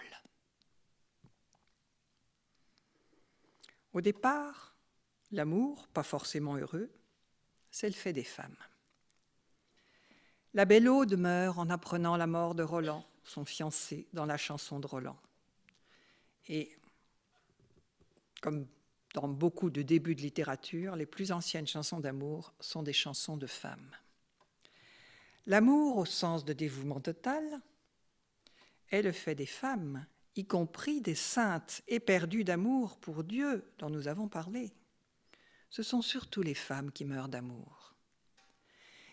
[3.93, 4.75] Au départ,
[5.31, 6.91] l'amour, pas forcément heureux,
[7.75, 8.55] c'est le fait des femmes.
[10.53, 14.79] La belle Aude meurt en apprenant la mort de Roland, son fiancé, dans la chanson
[14.79, 15.17] de Roland.
[16.47, 16.71] Et
[18.41, 18.65] comme
[19.13, 23.45] dans beaucoup de débuts de littérature, les plus anciennes chansons d'amour sont des chansons de
[23.45, 23.91] femmes.
[25.45, 27.43] L'amour, au sens de dévouement total,
[28.89, 30.05] est le fait des femmes
[30.37, 34.71] y compris des saintes éperdues d'amour pour Dieu dont nous avons parlé.
[35.69, 37.95] Ce sont surtout les femmes qui meurent d'amour.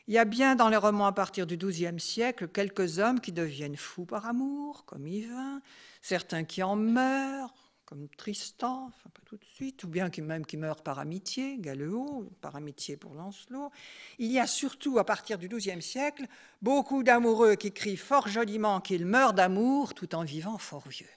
[0.08, 3.32] Il y a bien dans les romans à partir du XIIe siècle quelques hommes qui
[3.32, 5.62] deviennent fous par amour, comme Yvain,
[6.00, 10.56] certains qui en meurent, comme Tristan, enfin pas tout de suite, ou bien même qui
[10.56, 13.70] meurent par amitié, Galeot, par amitié pour Lancelot.
[14.18, 16.26] Il y a surtout, à partir du XIIe siècle,
[16.62, 21.08] beaucoup d'amoureux qui crient fort joliment qu'ils meurent d'amour tout en vivant fort vieux.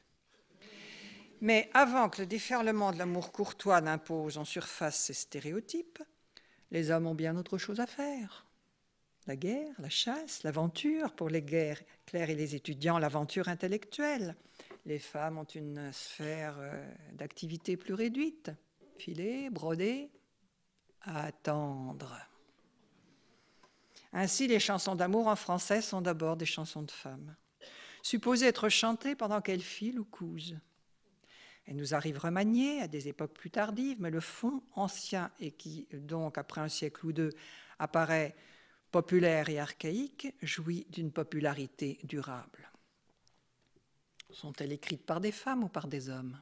[1.46, 6.02] Mais avant que le déferlement de l'amour courtois n'impose en surface ces stéréotypes,
[6.72, 8.48] les hommes ont bien autre chose à faire.
[9.28, 14.36] La guerre, la chasse, l'aventure, pour les guerres claires et les étudiants, l'aventure intellectuelle,
[14.88, 18.50] les femmes ont une sphère euh, d'activité plus réduite.
[18.98, 20.10] Filer, broder,
[21.02, 22.18] attendre.
[24.14, 27.36] Ainsi, les chansons d'amour en français sont d'abord des chansons de femmes.
[28.02, 30.58] supposée être chantée pendant qu'elle file ou couse.
[31.66, 35.88] Elle nous arrive remaniée à des époques plus tardives, mais le fond ancien et qui,
[35.94, 37.32] donc, après un siècle ou deux,
[37.80, 38.36] apparaît
[38.92, 42.72] populaire et archaïque, jouit d'une popularité durable.
[44.30, 46.40] Sont-elles écrites par des femmes ou par des hommes?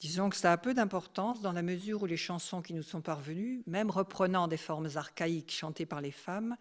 [0.00, 3.00] Disons que ça a peu d'importance dans la mesure où les chansons qui nous sont
[3.00, 6.56] parvenues, même reprenant des formes archaïques chantées par les femmes,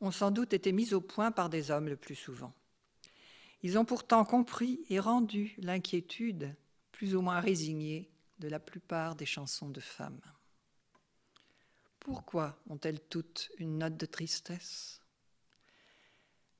[0.00, 2.52] ont sans doute été mises au point par des hommes le plus souvent.
[3.62, 6.54] Ils ont pourtant compris et rendu l'inquiétude,
[6.92, 10.20] plus ou moins résignée, de la plupart des chansons de femmes.
[12.00, 15.00] Pourquoi ont-elles toutes une note de tristesse?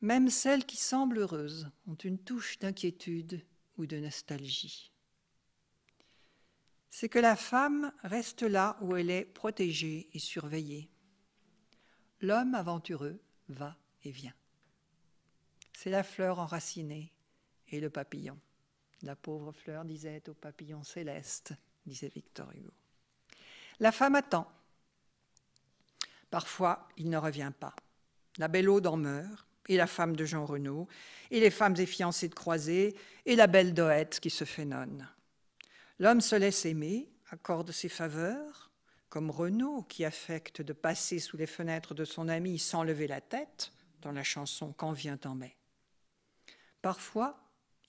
[0.00, 3.44] Même celles qui semblent heureuses ont une touche d'inquiétude
[3.78, 4.90] ou de nostalgie.
[6.90, 10.90] C'est que la femme reste là où elle est protégée et surveillée.
[12.20, 14.34] L'homme aventureux va et vient.
[15.78, 17.12] C'est la fleur enracinée
[17.68, 18.38] et le papillon.
[19.02, 21.52] La pauvre fleur disait au papillon céleste,
[21.84, 22.72] disait Victor Hugo.
[23.78, 24.50] La femme attend.
[26.30, 27.76] Parfois, il ne revient pas.
[28.38, 30.88] La belle Aude en meurt, et la femme de Jean Renaud,
[31.30, 35.06] et les femmes et fiancées de Croisée, et la belle Doette qui se fait nonne.
[35.98, 38.70] L'homme se laisse aimer, accorde ses faveurs,
[39.10, 43.20] comme Renaud qui affecte de passer sous les fenêtres de son ami sans lever la
[43.20, 45.54] tête, dans la chanson Quand vient en mai.
[46.86, 47.36] Parfois,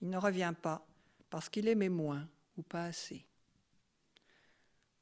[0.01, 0.83] il ne revient pas
[1.29, 3.27] parce qu'il aimait moins ou pas assez.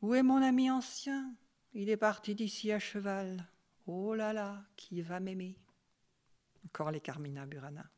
[0.01, 1.33] Où est mon ami ancien?
[1.71, 3.47] Il est parti d'ici à cheval.
[3.87, 5.57] Oh là là, qui va m'aimer
[6.65, 7.89] Encore les Carmina Burana.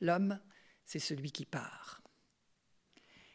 [0.00, 0.38] L'homme,
[0.84, 2.02] c'est celui qui part.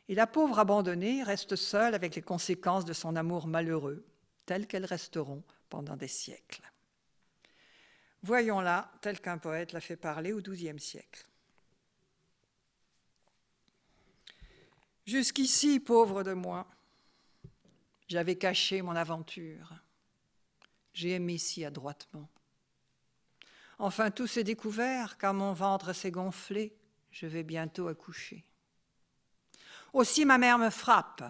[0.08, 4.08] Et la pauvre abandonnée reste seule avec les conséquences de son amour malheureux,
[4.46, 6.72] telles qu'elles resteront pendant des siècles.
[8.24, 11.28] Voyons-la tel qu'un poète l'a fait parler au XIIe siècle.
[15.06, 16.68] Jusqu'ici, pauvre de moi,
[18.08, 19.74] j'avais caché mon aventure.
[20.94, 22.30] J'ai aimé si adroitement.
[23.80, 26.76] Enfin, tout s'est découvert, car mon ventre s'est gonflé,
[27.10, 28.46] je vais bientôt accoucher.
[29.94, 31.24] Aussi ma mère me frappe,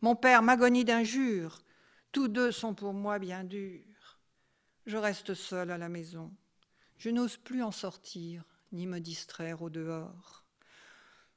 [0.00, 1.62] mon père m'agonie d'injures,
[2.10, 4.18] tous deux sont pour moi bien durs.
[4.84, 6.34] Je reste seule à la maison,
[6.98, 10.41] je n'ose plus en sortir, ni me distraire au dehors.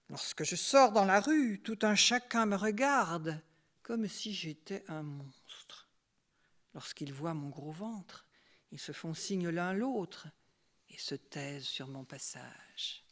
[0.09, 3.41] Lorsque je sors dans la rue, tout un chacun me regarde
[3.81, 5.87] comme si j'étais un monstre.
[6.73, 8.25] Lorsqu'ils voient mon gros ventre,
[8.71, 10.27] ils se font signe l'un l'autre
[10.89, 13.05] et se taisent sur mon passage.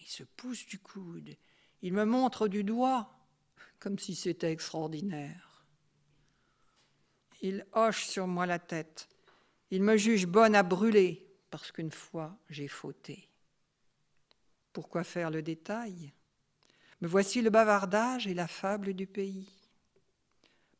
[0.00, 1.36] Ils se poussent du coude,
[1.82, 3.10] ils me montrent du doigt
[3.78, 5.66] comme si c'était extraordinaire.
[7.40, 9.08] Ils hochent sur moi la tête,
[9.70, 13.28] ils me jugent bonne à brûler parce qu'une fois j'ai fauté.
[14.72, 16.12] Pourquoi faire le détail?
[17.04, 19.46] Me voici le bavardage et la fable du pays.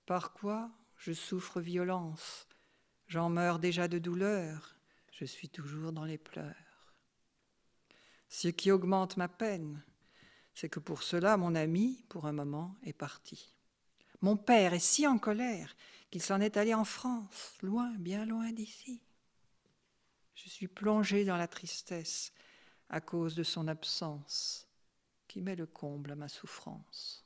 [0.07, 2.49] Par quoi je souffre violence,
[3.09, 4.75] j'en meurs déjà de douleur,
[5.13, 6.95] je suis toujours dans les pleurs.
[8.31, 9.83] Ce qui augmente ma peine,
[10.55, 13.53] c'est que pour cela mon ami, pour un moment, est parti.
[14.23, 15.77] Mon père est si en colère
[16.11, 19.03] qu'il s'en est allé en France, loin, bien loin d'ici.
[20.37, 22.33] Je suis plongée dans la tristesse
[22.89, 24.67] à cause de son absence
[25.35, 27.25] qui met le comble à ma souffrance.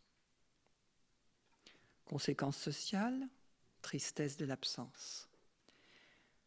[2.07, 3.29] Conséquence sociale,
[3.83, 5.29] tristesse de l'absence.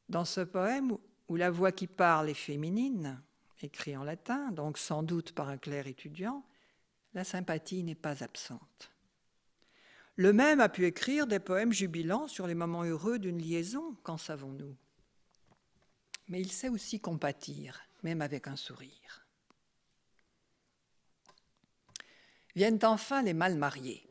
[0.09, 0.97] Dans ce poème
[1.27, 3.21] où la voix qui parle est féminine,
[3.61, 6.43] écrit en latin, donc sans doute par un clerc étudiant,
[7.13, 8.91] la sympathie n'est pas absente.
[10.15, 14.17] Le même a pu écrire des poèmes jubilants sur les moments heureux d'une liaison, qu'en
[14.17, 14.75] savons-nous?
[16.27, 19.20] Mais il sait aussi compatir, même avec un sourire.
[22.55, 24.07] Viennent enfin les mal mariés.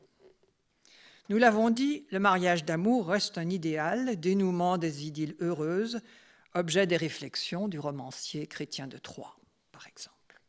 [1.29, 6.01] Nous l'avons dit, le mariage d'amour reste un idéal, dénouement des idylles heureuses,
[6.53, 9.37] objet des réflexions du romancier chrétien de Troyes,
[9.71, 10.41] par exemple.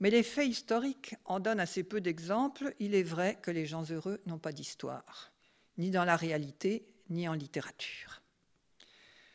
[0.00, 2.74] Mais les faits historiques en donnent assez peu d'exemples.
[2.80, 5.30] Il est vrai que les gens heureux n'ont pas d'histoire,
[5.78, 8.22] ni dans la réalité, ni en littérature.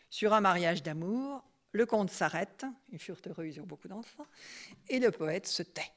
[0.10, 4.28] Sur un mariage d'amour, le conte s'arrête, ils furent heureux, ils ont beaucoup d'enfants,
[4.90, 5.92] et le poète se tait.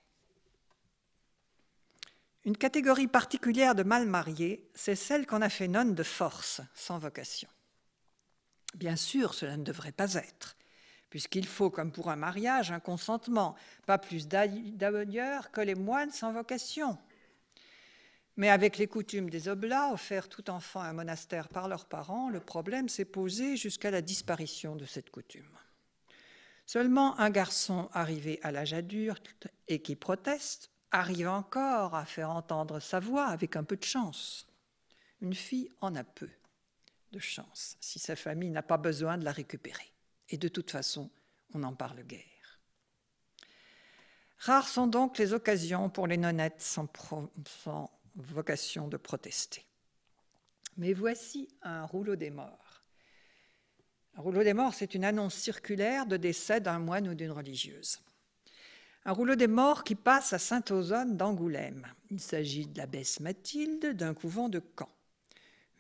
[2.45, 6.99] Une catégorie particulière de mal mariés, c'est celle qu'on a fait nonne de force, sans
[6.99, 7.49] vocation.
[8.74, 10.57] Bien sûr, cela ne devrait pas être,
[11.11, 16.32] puisqu'il faut, comme pour un mariage, un consentement, pas plus d'ailleurs que les moines sans
[16.32, 16.97] vocation.
[18.36, 22.30] Mais avec les coutumes des oblats, offert tout enfant à un monastère par leurs parents,
[22.30, 25.59] le problème s'est posé jusqu'à la disparition de cette coutume.
[26.64, 32.80] Seulement un garçon arrivé à l'âge adulte et qui proteste arrive encore à faire entendre
[32.80, 34.47] sa voix avec un peu de chance.
[35.20, 36.28] Une fille en a peu
[37.12, 39.93] de chance si sa famille n'a pas besoin de la récupérer.
[40.28, 41.11] Et de toute façon,
[41.55, 42.61] on n'en parle guère.
[44.38, 46.88] Rares sont donc les occasions pour les nonnettes sans,
[48.14, 49.66] vocation de protester.
[50.76, 52.70] Mais voici un rouleau des morts
[54.16, 58.01] un rouleau des morts, c'est une annonce circulaire de décès d'un moine ou d'une religieuse.
[59.07, 61.86] Un rouleau des morts qui passe à Sainte-Ozone d'Angoulême.
[62.11, 64.90] Il s'agit de l'abbesse Mathilde d'un couvent de Caen.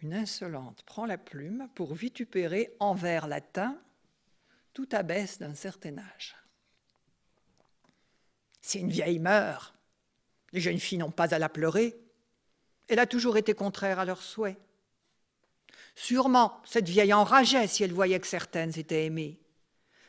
[0.02, 3.78] Une insolente prend la plume pour vitupérer en vers latin
[4.72, 6.36] toute abbesse d'un certain âge.
[8.62, 9.74] Si une vieille meurt,
[10.52, 12.00] les jeunes filles n'ont pas à la pleurer.
[12.88, 14.58] Elle a toujours été contraire à leurs souhaits.
[15.94, 19.38] Sûrement, cette vieille enrageait si elle voyait que certaines étaient aimées.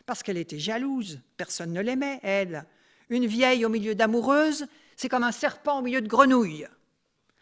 [0.06, 2.66] Parce qu'elle était jalouse, personne ne l'aimait, elle.
[3.12, 6.68] Une vieille au milieu d'amoureuses, c'est comme un serpent au milieu de grenouilles.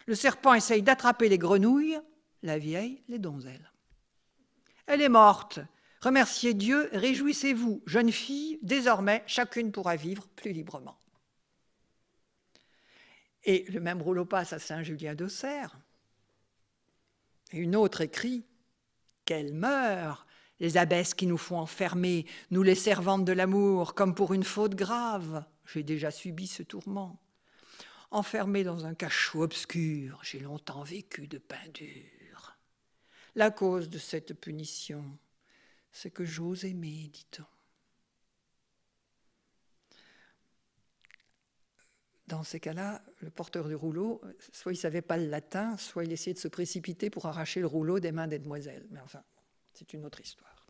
[0.07, 1.99] Le serpent essaye d'attraper les grenouilles,
[2.41, 3.72] la vieille les donzelles.
[4.88, 5.59] Elle est morte.
[6.01, 10.97] Remerciez Dieu, réjouissez-vous, jeune fille, désormais chacune pourra vivre plus librement.
[13.43, 15.78] Et le même rouleau passe à Saint-Julien d'Auxerre.
[17.51, 18.43] Une autre écrit
[19.24, 20.26] Qu'elles meurent,
[20.60, 24.76] les abbesses qui nous font enfermer, nous les servantes de l'amour, comme pour une faute
[24.76, 25.43] grave.
[25.66, 27.20] J'ai déjà subi ce tourment.
[28.12, 32.57] Enfermée dans un cachot obscur, j'ai longtemps vécu de pain dur.
[33.36, 35.05] La cause de cette punition,
[35.91, 37.45] c'est que j'ose aimer, dit-on.
[42.28, 46.03] Dans ces cas-là, le porteur du rouleau, soit il ne savait pas le latin, soit
[46.03, 48.88] il essayait de se précipiter pour arracher le rouleau des mains des demoiselles.
[48.91, 49.24] Mais enfin,
[49.80, 50.67] c'est une autre histoire.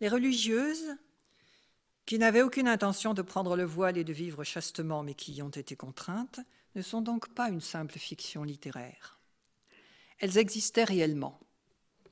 [0.00, 0.96] Les religieuses,
[2.04, 5.42] qui n'avaient aucune intention de prendre le voile et de vivre chastement, mais qui y
[5.42, 6.40] ont été contraintes,
[6.74, 9.20] ne sont donc pas une simple fiction littéraire.
[10.18, 11.38] Elles existaient réellement.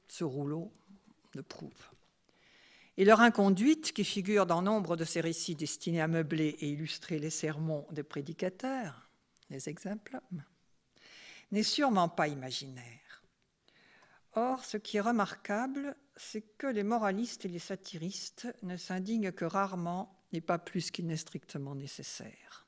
[0.07, 0.73] Ce rouleau
[1.33, 1.73] le prouve
[2.97, 7.19] et leur inconduite, qui figure dans nombre de ces récits destinés à meubler et illustrer
[7.19, 9.09] les sermons des prédicateurs,
[9.51, 10.45] les exemplums,
[11.51, 13.04] n'est sûrement pas imaginaire.
[14.37, 19.45] Or, ce qui est remarquable, c'est que les moralistes et les satiristes ne s'indignent que
[19.45, 22.67] rarement et pas plus qu'il n'est strictement nécessaire.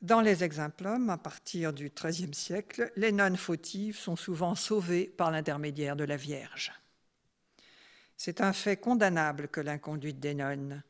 [0.00, 5.30] Dans les exemplums, à partir du XIIIe siècle, les nonnes fautives sont souvent sauvées par
[5.30, 6.72] l'intermédiaire de la Vierge.
[8.16, 10.82] C'est un fait condamnable que l'inconduite des nonnes,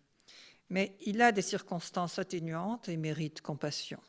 [0.69, 4.01] mais il a des circonstances atténuantes et mérite compassion.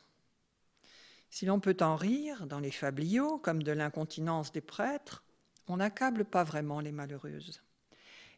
[1.32, 5.24] Si l'on peut en rire dans les fabliaux, comme de l'incontinence des prêtres,
[5.66, 7.62] on n'accable pas vraiment les malheureuses.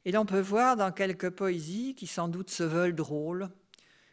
[0.04, 3.50] Et l'on peut voir dans quelques poésies qui sans doute se veulent drôles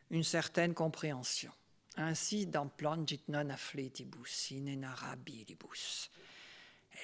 [0.10, 1.52] une certaine compréhension.
[1.96, 4.82] Ainsi, dans Plangit non affletibus in.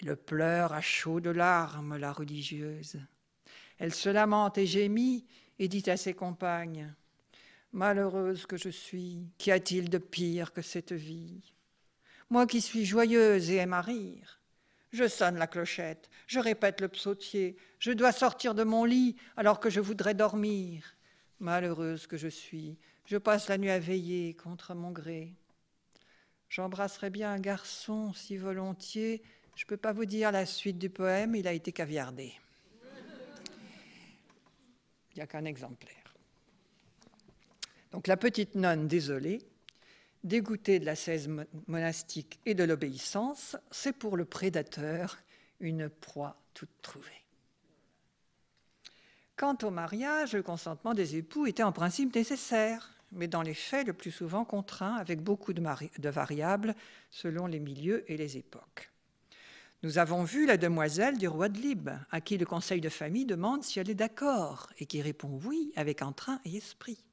[0.01, 2.99] Elle pleure à chaudes larmes, la religieuse.
[3.77, 5.27] Elle se lamente et gémit
[5.59, 6.91] et dit à ses compagnes
[7.71, 11.53] Malheureuse que je suis, qu'y a-t-il de pire que cette vie?
[12.29, 14.41] Moi qui suis joyeuse et aime à rire.
[14.91, 19.59] Je sonne la clochette, je répète le psautier, je dois sortir de mon lit alors
[19.59, 20.95] que je voudrais dormir.
[21.39, 25.33] Malheureuse que je suis, je passe la nuit à veiller contre mon gré.
[26.49, 29.21] J'embrasserais bien un garçon si volontiers.
[29.55, 32.33] Je ne peux pas vous dire la suite du poème, il a été caviardé
[35.17, 36.13] il n'y a qu'un exemplaire.
[37.91, 39.41] Donc la petite nonne désolée,
[40.23, 41.29] dégoûtée de la cèse
[41.67, 45.17] monastique et de l'obéissance, c'est pour le prédateur
[45.59, 47.23] une proie toute trouvée.
[49.35, 53.85] Quant au mariage, le consentement des époux était en principe nécessaire, mais dans les faits
[53.85, 56.75] le plus souvent contraint avec beaucoup de, variables
[57.11, 58.91] selon les milieux et les époques.
[59.83, 63.25] Nous avons vu la demoiselle du roi de Libe, à qui le conseil de famille
[63.25, 67.05] demande si elle est d'accord, et qui répond oui avec entrain et esprit.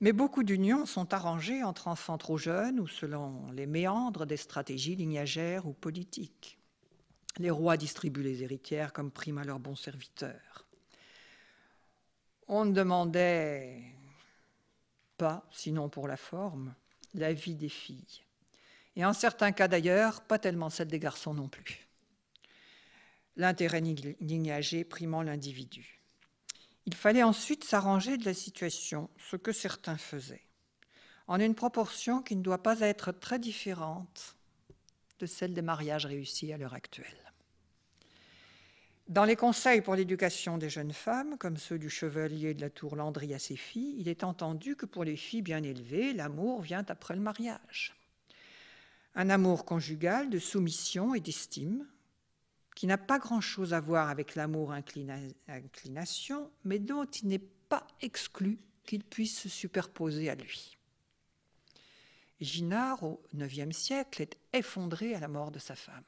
[0.00, 4.96] Mais beaucoup d'unions sont arrangées entre enfants trop jeunes ou selon les méandres des stratégies
[4.96, 6.58] lignagères ou politiques.
[7.38, 10.66] Les rois distribuent les héritières comme prime à leurs bons serviteurs.
[12.48, 13.82] On ne demandait
[15.16, 16.74] pas, sinon pour la forme,
[17.14, 18.26] la vie des filles
[18.96, 21.86] et en certains cas d'ailleurs, pas tellement celle des garçons non plus.
[23.36, 25.95] L'intérêt lignagé primant l'individu.
[26.86, 30.46] Il fallait ensuite s'arranger de la situation, ce que certains faisaient,
[31.26, 34.36] en une proportion qui ne doit pas être très différente
[35.18, 37.32] de celle des mariages réussis à l'heure actuelle.
[39.08, 42.96] Dans les conseils pour l'éducation des jeunes femmes, comme ceux du chevalier de la tour
[42.96, 46.84] Landry à ses filles, il est entendu que pour les filles bien élevées, l'amour vient
[46.88, 47.96] après le mariage.
[49.14, 51.86] Un amour conjugal de soumission et d'estime,
[52.76, 54.70] qui n'a pas grand-chose à voir avec l'amour
[55.48, 60.76] inclination, mais dont il n'est pas exclu qu'il puisse se superposer à lui.
[62.38, 66.04] Ginard, au IXe siècle, est effondré à la mort de sa femme.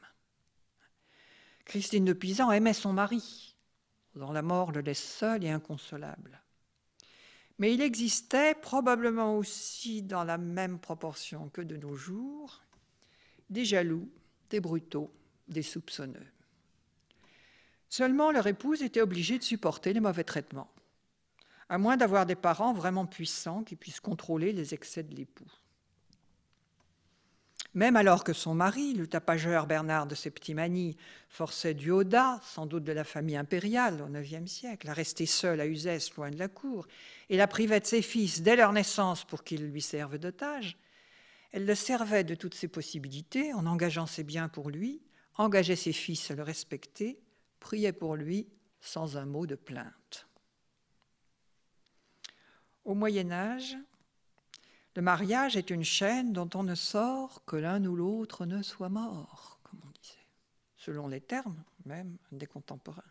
[1.64, 3.57] Christine de Pisan aimait son mari,
[4.14, 6.43] dont la mort le laisse seul et inconsolable.
[7.59, 12.62] Mais il existait, probablement aussi dans la même proportion que de nos jours,
[13.49, 14.11] des jaloux,
[14.51, 15.11] des brutaux,
[15.49, 16.27] des soupçonneux.
[17.89, 20.70] Seulement leur épouse était obligée de supporter les mauvais traitements,
[21.68, 25.51] à moins d'avoir des parents vraiment puissants qui puissent contrôler les excès de l'époux.
[27.74, 30.97] Même alors que son mari, le tapageur Bernard de Septimanie,
[31.28, 35.66] forçait Duoda, sans doute de la famille impériale au IXe siècle, à rester seul à
[35.66, 36.89] Uzès, loin de la cour,
[37.28, 40.78] et la privait de ses fils dès leur naissance pour qu'ils lui servent d'otage,
[41.53, 45.01] elle le servait de toutes ses possibilités en engageant ses biens pour lui,
[45.36, 47.20] engageait ses fils à le respecter,
[47.61, 48.49] priait pour lui
[48.81, 50.29] sans un mot de plainte.
[52.85, 53.77] Au Moyen Âge,
[54.95, 58.89] le mariage est une chaîne dont on ne sort que l'un ou l'autre ne soit
[58.89, 60.27] mort, comme on disait,
[60.77, 63.03] selon les termes même des contemporains.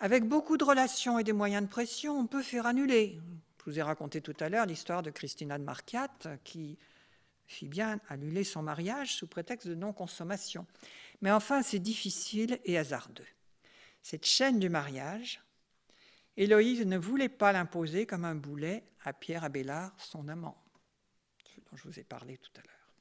[0.00, 3.20] Avec beaucoup de relations et des moyens de pression, on peut faire annuler.
[3.58, 6.08] Je vous ai raconté tout à l'heure l'histoire de Christina de Marquiat
[6.44, 6.78] qui
[7.46, 10.66] fit bien annuler son mariage sous prétexte de non-consommation.
[11.20, 13.26] Mais enfin, c'est difficile et hasardeux.
[14.02, 15.42] Cette chaîne du mariage,
[16.36, 20.62] Héloïse ne voulait pas l'imposer comme un boulet à Pierre Abélard, son amant
[21.70, 22.92] dont je vous ai parlé tout à l'heure.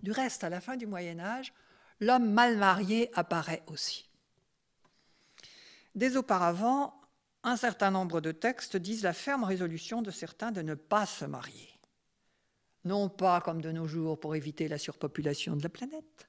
[0.00, 1.52] Du reste, à la fin du Moyen Âge,
[2.00, 4.08] l'homme mal marié apparaît aussi.
[5.94, 7.00] Dès auparavant,
[7.42, 11.24] un certain nombre de textes disent la ferme résolution de certains de ne pas se
[11.24, 11.70] marier.
[12.84, 16.27] Non pas comme de nos jours pour éviter la surpopulation de la planète,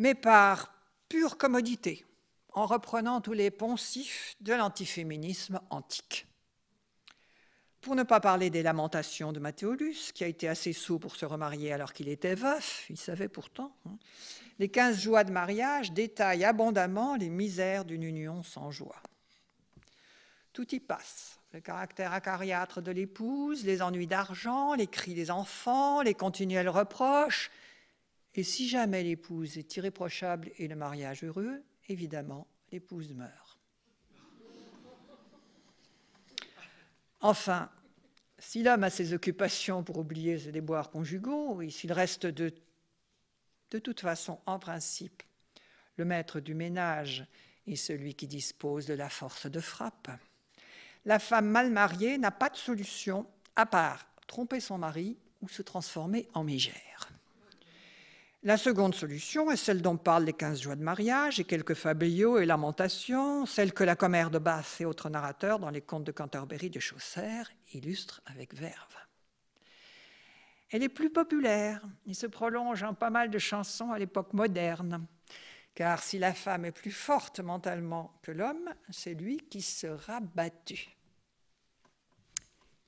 [0.00, 0.72] mais par
[1.10, 2.06] pure commodité,
[2.54, 6.26] en reprenant tous les poncifs de l'antiféminisme antique.
[7.82, 11.26] Pour ne pas parler des lamentations de Mathéolus, qui a été assez sot pour se
[11.26, 13.76] remarier alors qu'il était veuf, il savait pourtant.
[13.86, 13.98] Hein.
[14.58, 19.02] Les quinze joies de mariage détaillent abondamment les misères d'une union sans joie.
[20.54, 21.38] Tout y passe.
[21.52, 27.50] Le caractère acariâtre de l'épouse, les ennuis d'argent, les cris des enfants, les continuels reproches.
[28.34, 33.58] Et si jamais l'épouse est irréprochable et le mariage heureux, évidemment, l'épouse meurt.
[37.20, 37.70] Enfin,
[38.38, 42.52] si l'homme a ses occupations pour oublier ses déboires conjugaux, et s'il reste de,
[43.68, 45.22] toute façon, en principe,
[45.96, 47.26] le maître du ménage
[47.66, 50.10] et celui qui dispose de la force de frappe,
[51.04, 53.26] la femme mal mariée n'a pas de solution
[53.56, 57.10] à part tromper son mari ou se transformer en mégère.
[58.42, 62.38] La seconde solution est celle dont parlent les quinze joies de mariage et quelques fabliaux
[62.38, 66.12] et lamentations, celle que la commère de Bath et autres narrateurs dans les contes de
[66.12, 67.42] Canterbury de Chaucer
[67.74, 68.96] illustrent avec verve.
[70.70, 75.06] Elle est plus populaire et se prolonge en pas mal de chansons à l'époque moderne,
[75.74, 80.96] car si la femme est plus forte mentalement que l'homme, c'est lui qui sera battu.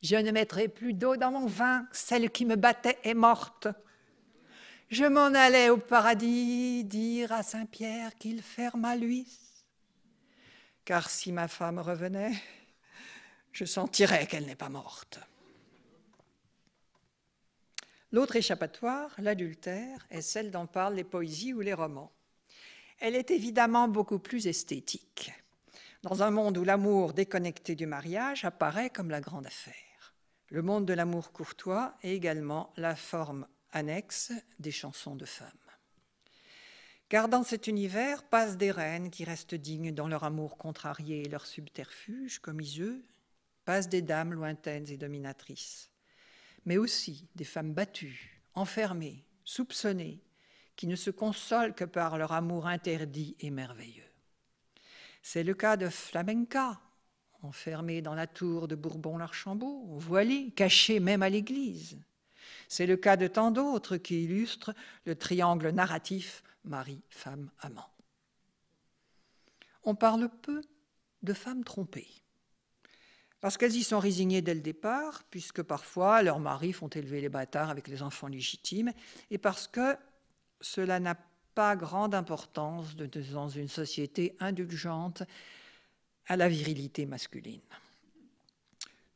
[0.01, 3.69] Je ne mettrai plus d'eau dans mon vin, celle qui me battait est morte.
[4.93, 9.27] Je m'en allais au paradis dire à Saint-Pierre qu'il ferma lui.
[10.85, 12.35] Car si ma femme revenait,
[13.53, 15.19] je sentirais qu'elle n'est pas morte.
[18.11, 22.13] L'autre échappatoire, l'adultère, est celle dont parlent les poésies ou les romans.
[23.01, 25.33] Elle est évidemment beaucoup plus esthétique,
[26.03, 30.15] dans un monde où l'amour déconnecté du mariage apparaît comme la grande affaire.
[30.51, 35.49] Le monde de l'amour courtois est également la forme annexe des chansons de femmes.
[37.09, 41.29] Car dans cet univers passent des reines qui restent dignes dans leur amour contrarié et
[41.29, 43.05] leur subterfuge, comme Iseux,
[43.65, 45.91] passent des dames lointaines et dominatrices,
[46.65, 50.23] mais aussi des femmes battues, enfermées, soupçonnées,
[50.75, 54.11] qui ne se consolent que par leur amour interdit et merveilleux.
[55.23, 56.81] C'est le cas de Flamenca,
[57.43, 61.99] enfermée dans la tour de Bourbon-l'Archambault, voilée, cachée même à l'église,
[62.73, 67.91] c'est le cas de tant d'autres qui illustrent le triangle narratif mari, femme, amant.
[69.85, 70.63] On parle peu
[71.23, 72.09] de femmes trompées,
[73.41, 77.29] parce qu'elles y sont résignées dès le départ, puisque parfois leurs maris font élever les
[77.29, 78.95] bâtards avec les enfants légitimes,
[79.31, 79.95] et parce que
[80.63, 81.19] cela n'a
[81.55, 85.25] pas grande importance dans une société indulgente
[86.27, 87.61] à la virilité masculine.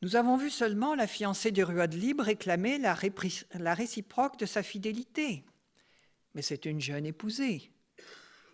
[0.03, 2.93] Nous avons vu seulement la fiancée du de Libre réclamer la,
[3.73, 5.43] réciproque de sa fidélité.
[6.35, 7.71] Mais c'est une jeune épousée,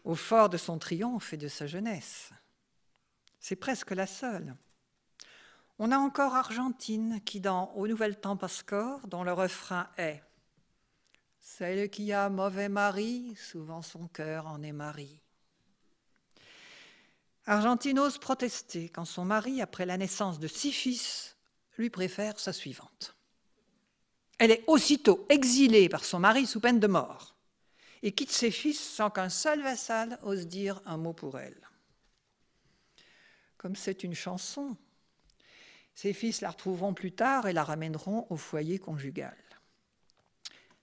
[0.05, 2.29] au fort de son triomphe et de sa jeunesse.
[3.39, 4.55] C'est presque la seule.
[5.79, 10.23] On a encore Argentine qui, dans Au Nouvel Temps Pascore, dont le refrain est
[11.41, 15.19] Celle qui a mauvais mari, souvent son cœur en est mari.
[17.45, 21.32] Argentine ose protester quand son mari, après la naissance de six fils,
[21.77, 23.15] lui préfère sa suivante.
[24.39, 27.35] Elle est aussitôt exilée par son mari sous peine de mort
[28.01, 31.69] et quitte ses fils sans qu'un seul vassal ose dire un mot pour elle.
[33.57, 34.75] Comme c'est une chanson,
[35.95, 39.37] ses fils la retrouveront plus tard et la ramèneront au foyer conjugal.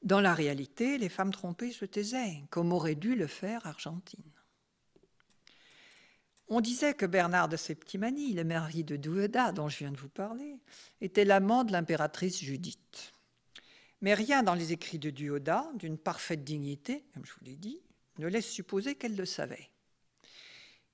[0.03, 4.33] Dans la réalité, les femmes trompées se taisaient, comme aurait dû le faire Argentine.
[6.53, 10.09] On disait que Bernard de Septimanie, le mari de Doueda, dont je viens de vous
[10.09, 10.59] parler,
[11.01, 13.13] était l'amant de l'impératrice Judith.
[14.01, 17.81] Mais rien dans les écrits de Duoda, d'une parfaite dignité, comme je vous l'ai dit,
[18.19, 19.71] ne laisse supposer qu'elle le savait.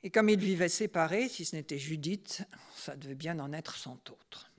[0.03, 2.45] Et comme ils vivaient séparés, si ce n'était Judith,
[2.77, 4.53] ça devait bien en être cent autres.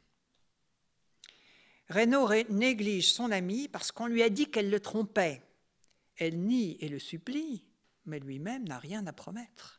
[1.89, 5.43] Renaud néglige son amie parce qu'on lui a dit qu'elle le trompait.
[6.17, 7.63] Elle nie et le supplie,
[8.05, 9.76] mais lui-même n'a rien à promettre.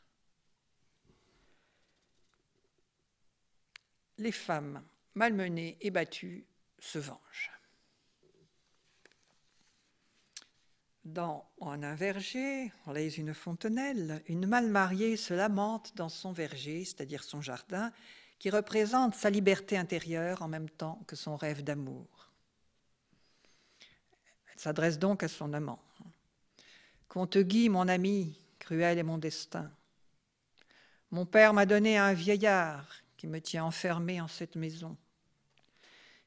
[4.18, 4.82] Les femmes
[5.14, 6.44] malmenées et battues
[6.78, 7.52] se vengent.
[11.04, 16.32] Dans En un verger, on laisse une fontenelle, une mal mariée se lamente dans son
[16.32, 17.92] verger, c'est-à-dire son jardin,
[18.38, 22.30] qui représente sa liberté intérieure en même temps que son rêve d'amour.
[24.52, 25.82] Elle s'adresse donc à son amant.
[27.08, 29.72] Qu'on te guie, mon ami, cruel est mon destin.
[31.10, 32.86] Mon père m'a donné un vieillard
[33.18, 34.96] qui me tient enfermé en cette maison.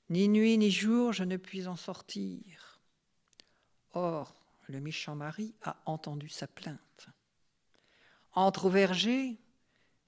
[0.09, 2.79] Ni nuit ni jour je ne puis en sortir.
[3.93, 4.35] Or,
[4.67, 7.07] le méchant mari a entendu sa plainte.
[8.33, 9.37] Entre au verger,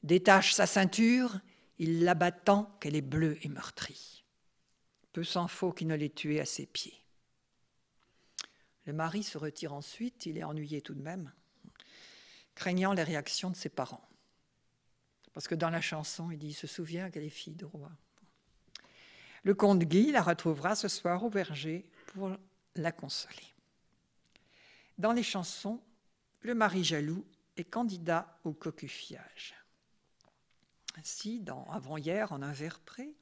[0.03, 1.39] détache sa ceinture,
[1.79, 4.23] il l'abat tant qu'elle est bleue et meurtrie.
[5.13, 7.03] Peu s'en faut qu'il ne l'ait tuée à ses pieds.
[8.86, 11.31] Le mari se retire ensuite, il est ennuyé tout de même,
[12.55, 14.07] craignant les réactions de ses parents.
[15.34, 17.91] Parce que dans la chanson, il dit il se souvient qu'elle est fille de roi.
[19.43, 22.31] Le comte Guy la retrouvera ce soir au berger pour
[22.75, 23.53] la consoler.
[24.97, 25.81] Dans les chansons,
[26.41, 27.25] le mari jaloux
[27.57, 29.55] est candidat au cocufiage.
[30.97, 33.13] Ainsi, dans Avant-hier, en un vers près,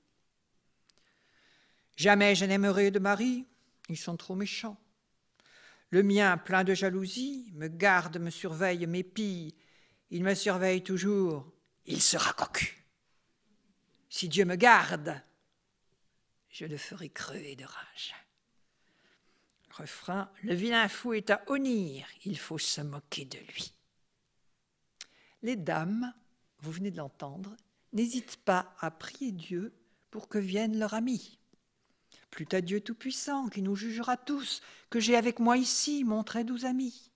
[2.02, 3.46] Jamais je n'aimerai de mari,
[3.88, 4.76] ils sont trop méchants.
[5.92, 9.54] Le mien, plein de jalousie, me garde, me surveille, m'épille.
[10.10, 11.46] Il me surveille toujours,
[11.92, 12.86] il sera cocu.
[14.10, 15.22] Si Dieu me garde,
[16.50, 18.16] je le ferai crever de rage.
[19.72, 23.74] Refrain, le vilain fou est à honnir, il faut se moquer de lui.
[25.44, 26.14] Les dames,
[26.60, 27.56] vous venez de l'entendre,
[27.94, 29.74] n'hésitent pas à prier Dieu
[30.12, 31.40] pour que vienne leur ami.
[32.30, 36.44] Plût à Dieu Tout-Puissant qui nous jugera tous, que j'ai avec moi ici mon très
[36.44, 37.12] doux ami.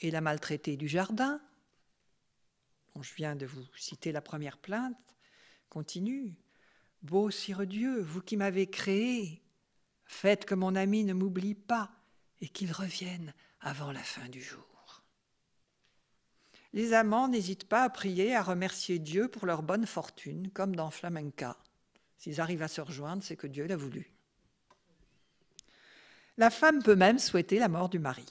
[0.00, 1.40] Et la maltraitée du jardin,
[3.02, 5.16] je viens de vous citer la première plainte,
[5.68, 6.34] continue.
[7.02, 9.42] Beau sire Dieu, vous qui m'avez créé,
[10.04, 11.90] faites que mon ami ne m'oublie pas
[12.40, 15.04] et qu'il revienne avant la fin du jour.
[16.72, 20.90] Les amants n'hésitent pas à prier, à remercier Dieu pour leur bonne fortune, comme dans
[20.90, 21.56] Flamenca.
[22.18, 24.12] S'ils arrivent à se rejoindre, c'est que Dieu l'a voulu.
[26.36, 28.26] La femme peut même souhaiter la mort du mari,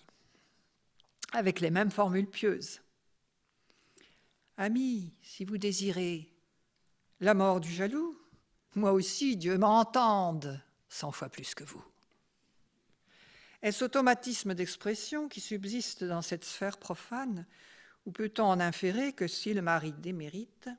[1.34, 2.82] avec les mêmes formules pieuses.
[4.58, 6.34] Amis, si vous désirez
[7.20, 8.20] la mort du jaloux,
[8.74, 11.84] moi aussi, Dieu m'entende cent fois plus que vous.
[13.62, 17.46] Est-ce automatisme d'expression qui subsiste dans cette sphère profane,
[18.06, 20.70] ou peut-on en inférer que si le mari démérite,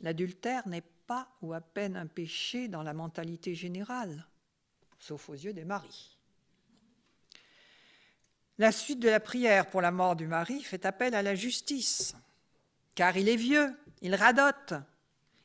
[0.00, 4.26] l'adultère n'est pas ou à peine un péché dans la mentalité générale,
[4.98, 6.18] sauf aux yeux des maris?
[8.58, 12.14] La suite de la prière pour la mort du mari fait appel à la justice
[12.96, 13.72] car il est vieux,
[14.02, 14.74] il radote,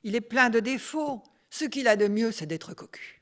[0.04, 1.22] il est plein de défauts.
[1.52, 3.22] Ce qu'il a de mieux, c'est d'être cocu.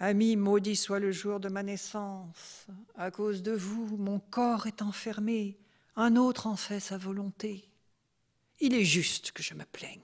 [0.00, 2.66] Ami, maudit soit le jour de ma naissance.
[2.96, 5.58] À cause de vous, mon corps est enfermé.
[5.94, 7.68] Un autre en fait sa volonté.
[8.58, 10.00] Il est juste que je me plaigne.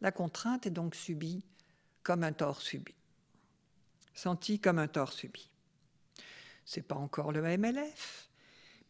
[0.00, 1.44] La contrainte est donc subie
[2.02, 2.94] comme un tort subi.
[4.14, 5.50] Senti comme un tort subi.
[6.64, 8.30] C'est pas encore le MLF,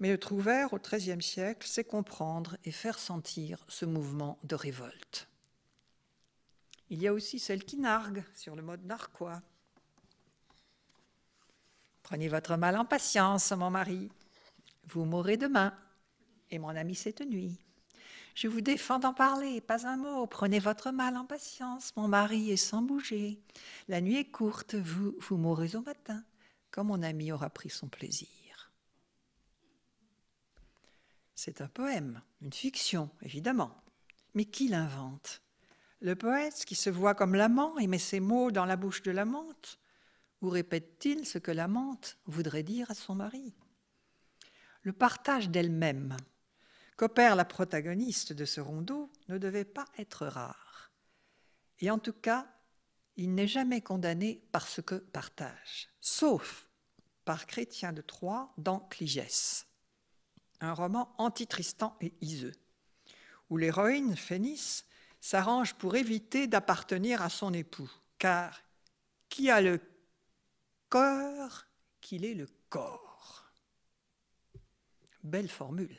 [0.01, 5.29] mais le Trouvert au XIIIe siècle sait comprendre et faire sentir ce mouvement de révolte.
[6.91, 9.43] Il y a aussi celle qui nargue sur le mode narquois.
[12.03, 14.11] Prenez votre mal en patience, mon mari.
[14.89, 15.73] Vous mourrez demain,
[16.51, 17.59] et mon ami cette nuit.
[18.35, 20.27] Je vous défends d'en parler, pas un mot.
[20.27, 23.41] Prenez votre mal en patience, mon mari est sans bouger.
[23.89, 26.23] La nuit est courte, vous, vous mourrez au matin,
[26.71, 28.29] quand mon ami aura pris son plaisir.
[31.35, 33.83] C'est un poème, une fiction, évidemment.
[34.35, 35.43] Mais qui l'invente?
[36.01, 39.11] Le poète qui se voit comme l'amant et met ses mots dans la bouche de
[39.11, 39.79] l'amante
[40.43, 43.55] Ou répète-t-il ce que l'amante voudrait dire à son mari?
[44.83, 46.17] Le partage d'elle-même
[46.97, 50.93] qu'opère la protagoniste de ce rondeau ne devait pas être rare.
[51.81, 52.47] Et en tout cas,
[53.17, 56.69] il n'est jamais condamné par ce que partage, sauf
[57.25, 59.67] par Chrétien de Troyes dans Cligès
[60.61, 62.55] un roman anti-Tristan et Iseux,
[63.51, 64.85] où l'héroïne, Phénice,
[65.21, 68.63] s'arrange pour éviter d'appartenir à son époux, car
[69.29, 69.81] qui a le
[70.91, 71.67] cœur
[72.01, 73.53] qu'il est le corps.
[75.23, 75.99] Belle formule.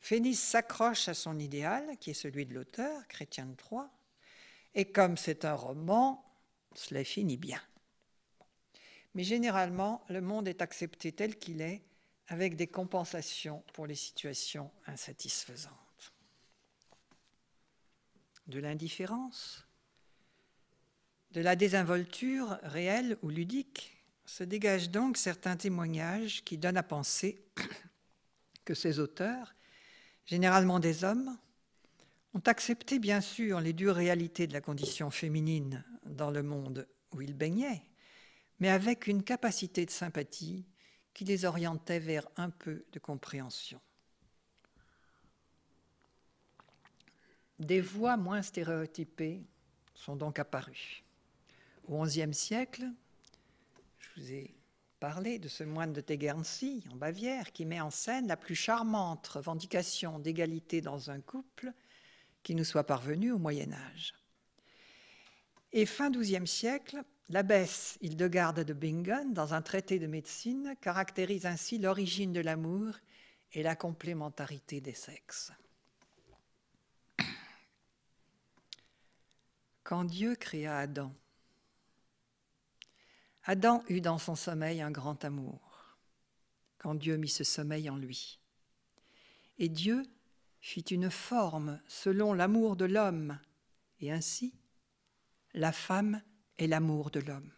[0.00, 3.90] Phénice s'accroche à son idéal, qui est celui de l'auteur, Chrétien de Troyes,
[4.74, 6.22] et comme c'est un roman,
[6.74, 7.60] cela finit bien.
[9.14, 11.85] Mais généralement, le monde est accepté tel qu'il est,
[12.28, 15.72] avec des compensations pour les situations insatisfaisantes.
[18.46, 19.66] De l'indifférence,
[21.32, 27.44] de la désinvolture réelle ou ludique, se dégagent donc certains témoignages qui donnent à penser
[28.64, 29.54] que ces auteurs,
[30.24, 31.38] généralement des hommes,
[32.34, 37.22] ont accepté bien sûr les dures réalités de la condition féminine dans le monde où
[37.22, 37.82] ils baignaient,
[38.58, 40.66] mais avec une capacité de sympathie
[41.16, 43.80] qui les orientait vers un peu de compréhension.
[47.58, 49.40] Des voix moins stéréotypées
[49.94, 51.04] sont donc apparues.
[51.88, 52.84] Au XIe siècle,
[53.98, 54.54] je vous ai
[55.00, 59.26] parlé de ce moine de Tegernsee, en Bavière, qui met en scène la plus charmante
[59.26, 61.72] revendication d'égalité dans un couple
[62.42, 64.12] qui nous soit parvenue au Moyen Âge.
[65.72, 71.78] Et fin XIIe siècle, L'abbesse Hildegarde de Bingen, dans un traité de médecine, caractérise ainsi
[71.78, 72.94] l'origine de l'amour
[73.52, 75.52] et la complémentarité des sexes.
[79.82, 81.12] Quand Dieu créa Adam,
[83.44, 85.96] Adam eut dans son sommeil un grand amour,
[86.78, 88.40] quand Dieu mit ce sommeil en lui.
[89.58, 90.04] Et Dieu
[90.60, 93.38] fit une forme selon l'amour de l'homme,
[94.00, 94.54] et ainsi
[95.54, 96.20] la femme
[96.58, 97.52] est l'amour de l'homme.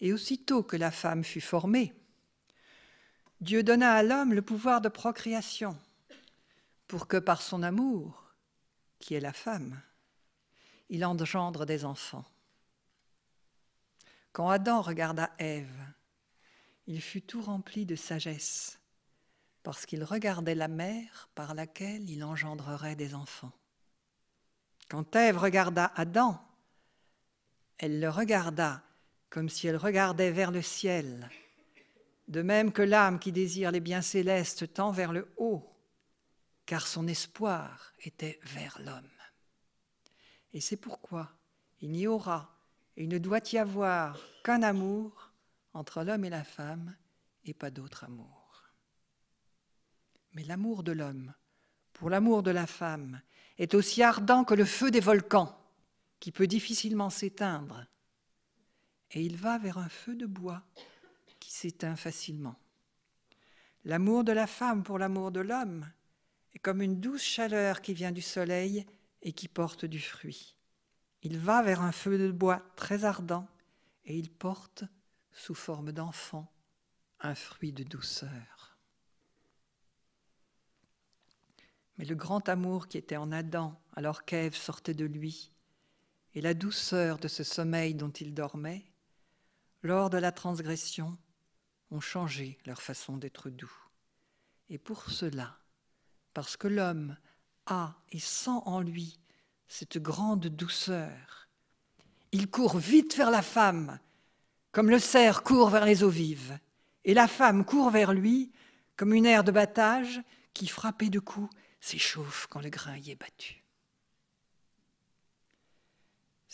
[0.00, 1.94] Et aussitôt que la femme fut formée,
[3.40, 5.76] Dieu donna à l'homme le pouvoir de procréation
[6.86, 8.22] pour que par son amour,
[8.98, 9.80] qui est la femme,
[10.90, 12.24] il engendre des enfants.
[14.32, 15.86] Quand Adam regarda Ève,
[16.86, 18.78] il fut tout rempli de sagesse,
[19.62, 23.52] parce qu'il regardait la mère par laquelle il engendrerait des enfants.
[24.88, 26.40] Quand Ève regarda Adam,
[27.78, 28.82] elle le regarda
[29.30, 31.30] comme si elle regardait vers le ciel,
[32.28, 35.74] de même que l'âme qui désire les biens célestes tend vers le haut,
[36.66, 39.08] car son espoir était vers l'homme.
[40.52, 41.32] Et c'est pourquoi
[41.80, 42.54] il n'y aura
[42.96, 45.32] et il ne doit y avoir qu'un amour
[45.72, 46.94] entre l'homme et la femme
[47.44, 48.70] et pas d'autre amour.
[50.34, 51.32] Mais l'amour de l'homme
[51.94, 53.20] pour l'amour de la femme
[53.58, 55.58] est aussi ardent que le feu des volcans
[56.22, 57.84] qui peut difficilement s'éteindre,
[59.10, 60.62] et il va vers un feu de bois
[61.40, 62.54] qui s'éteint facilement.
[63.84, 65.90] L'amour de la femme pour l'amour de l'homme
[66.54, 68.86] est comme une douce chaleur qui vient du soleil
[69.22, 70.54] et qui porte du fruit.
[71.22, 73.48] Il va vers un feu de bois très ardent
[74.04, 74.84] et il porte,
[75.32, 76.52] sous forme d'enfant,
[77.18, 78.78] un fruit de douceur.
[81.98, 85.50] Mais le grand amour qui était en Adam alors qu'Ève sortait de lui
[86.34, 88.84] et la douceur de ce sommeil dont ils dormaient,
[89.82, 91.16] lors de la transgression,
[91.90, 93.72] ont changé leur façon d'être doux.
[94.70, 95.58] Et pour cela,
[96.32, 97.16] parce que l'homme
[97.66, 99.18] a et sent en lui
[99.68, 101.48] cette grande douceur,
[102.32, 103.98] il court vite vers la femme,
[104.70, 106.58] comme le cerf court vers les eaux vives,
[107.04, 108.52] et la femme court vers lui
[108.96, 110.22] comme une aire de battage
[110.54, 113.61] qui, frappée de coups, s'échauffe quand le grain y est battu.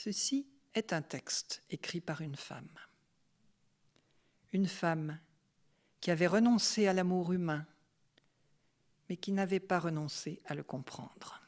[0.00, 2.70] Ceci est un texte écrit par une femme.
[4.52, 5.18] une femme
[6.00, 7.66] qui avait renoncé à l'amour humain,
[9.08, 11.42] mais qui n'avait pas renoncé à le comprendre.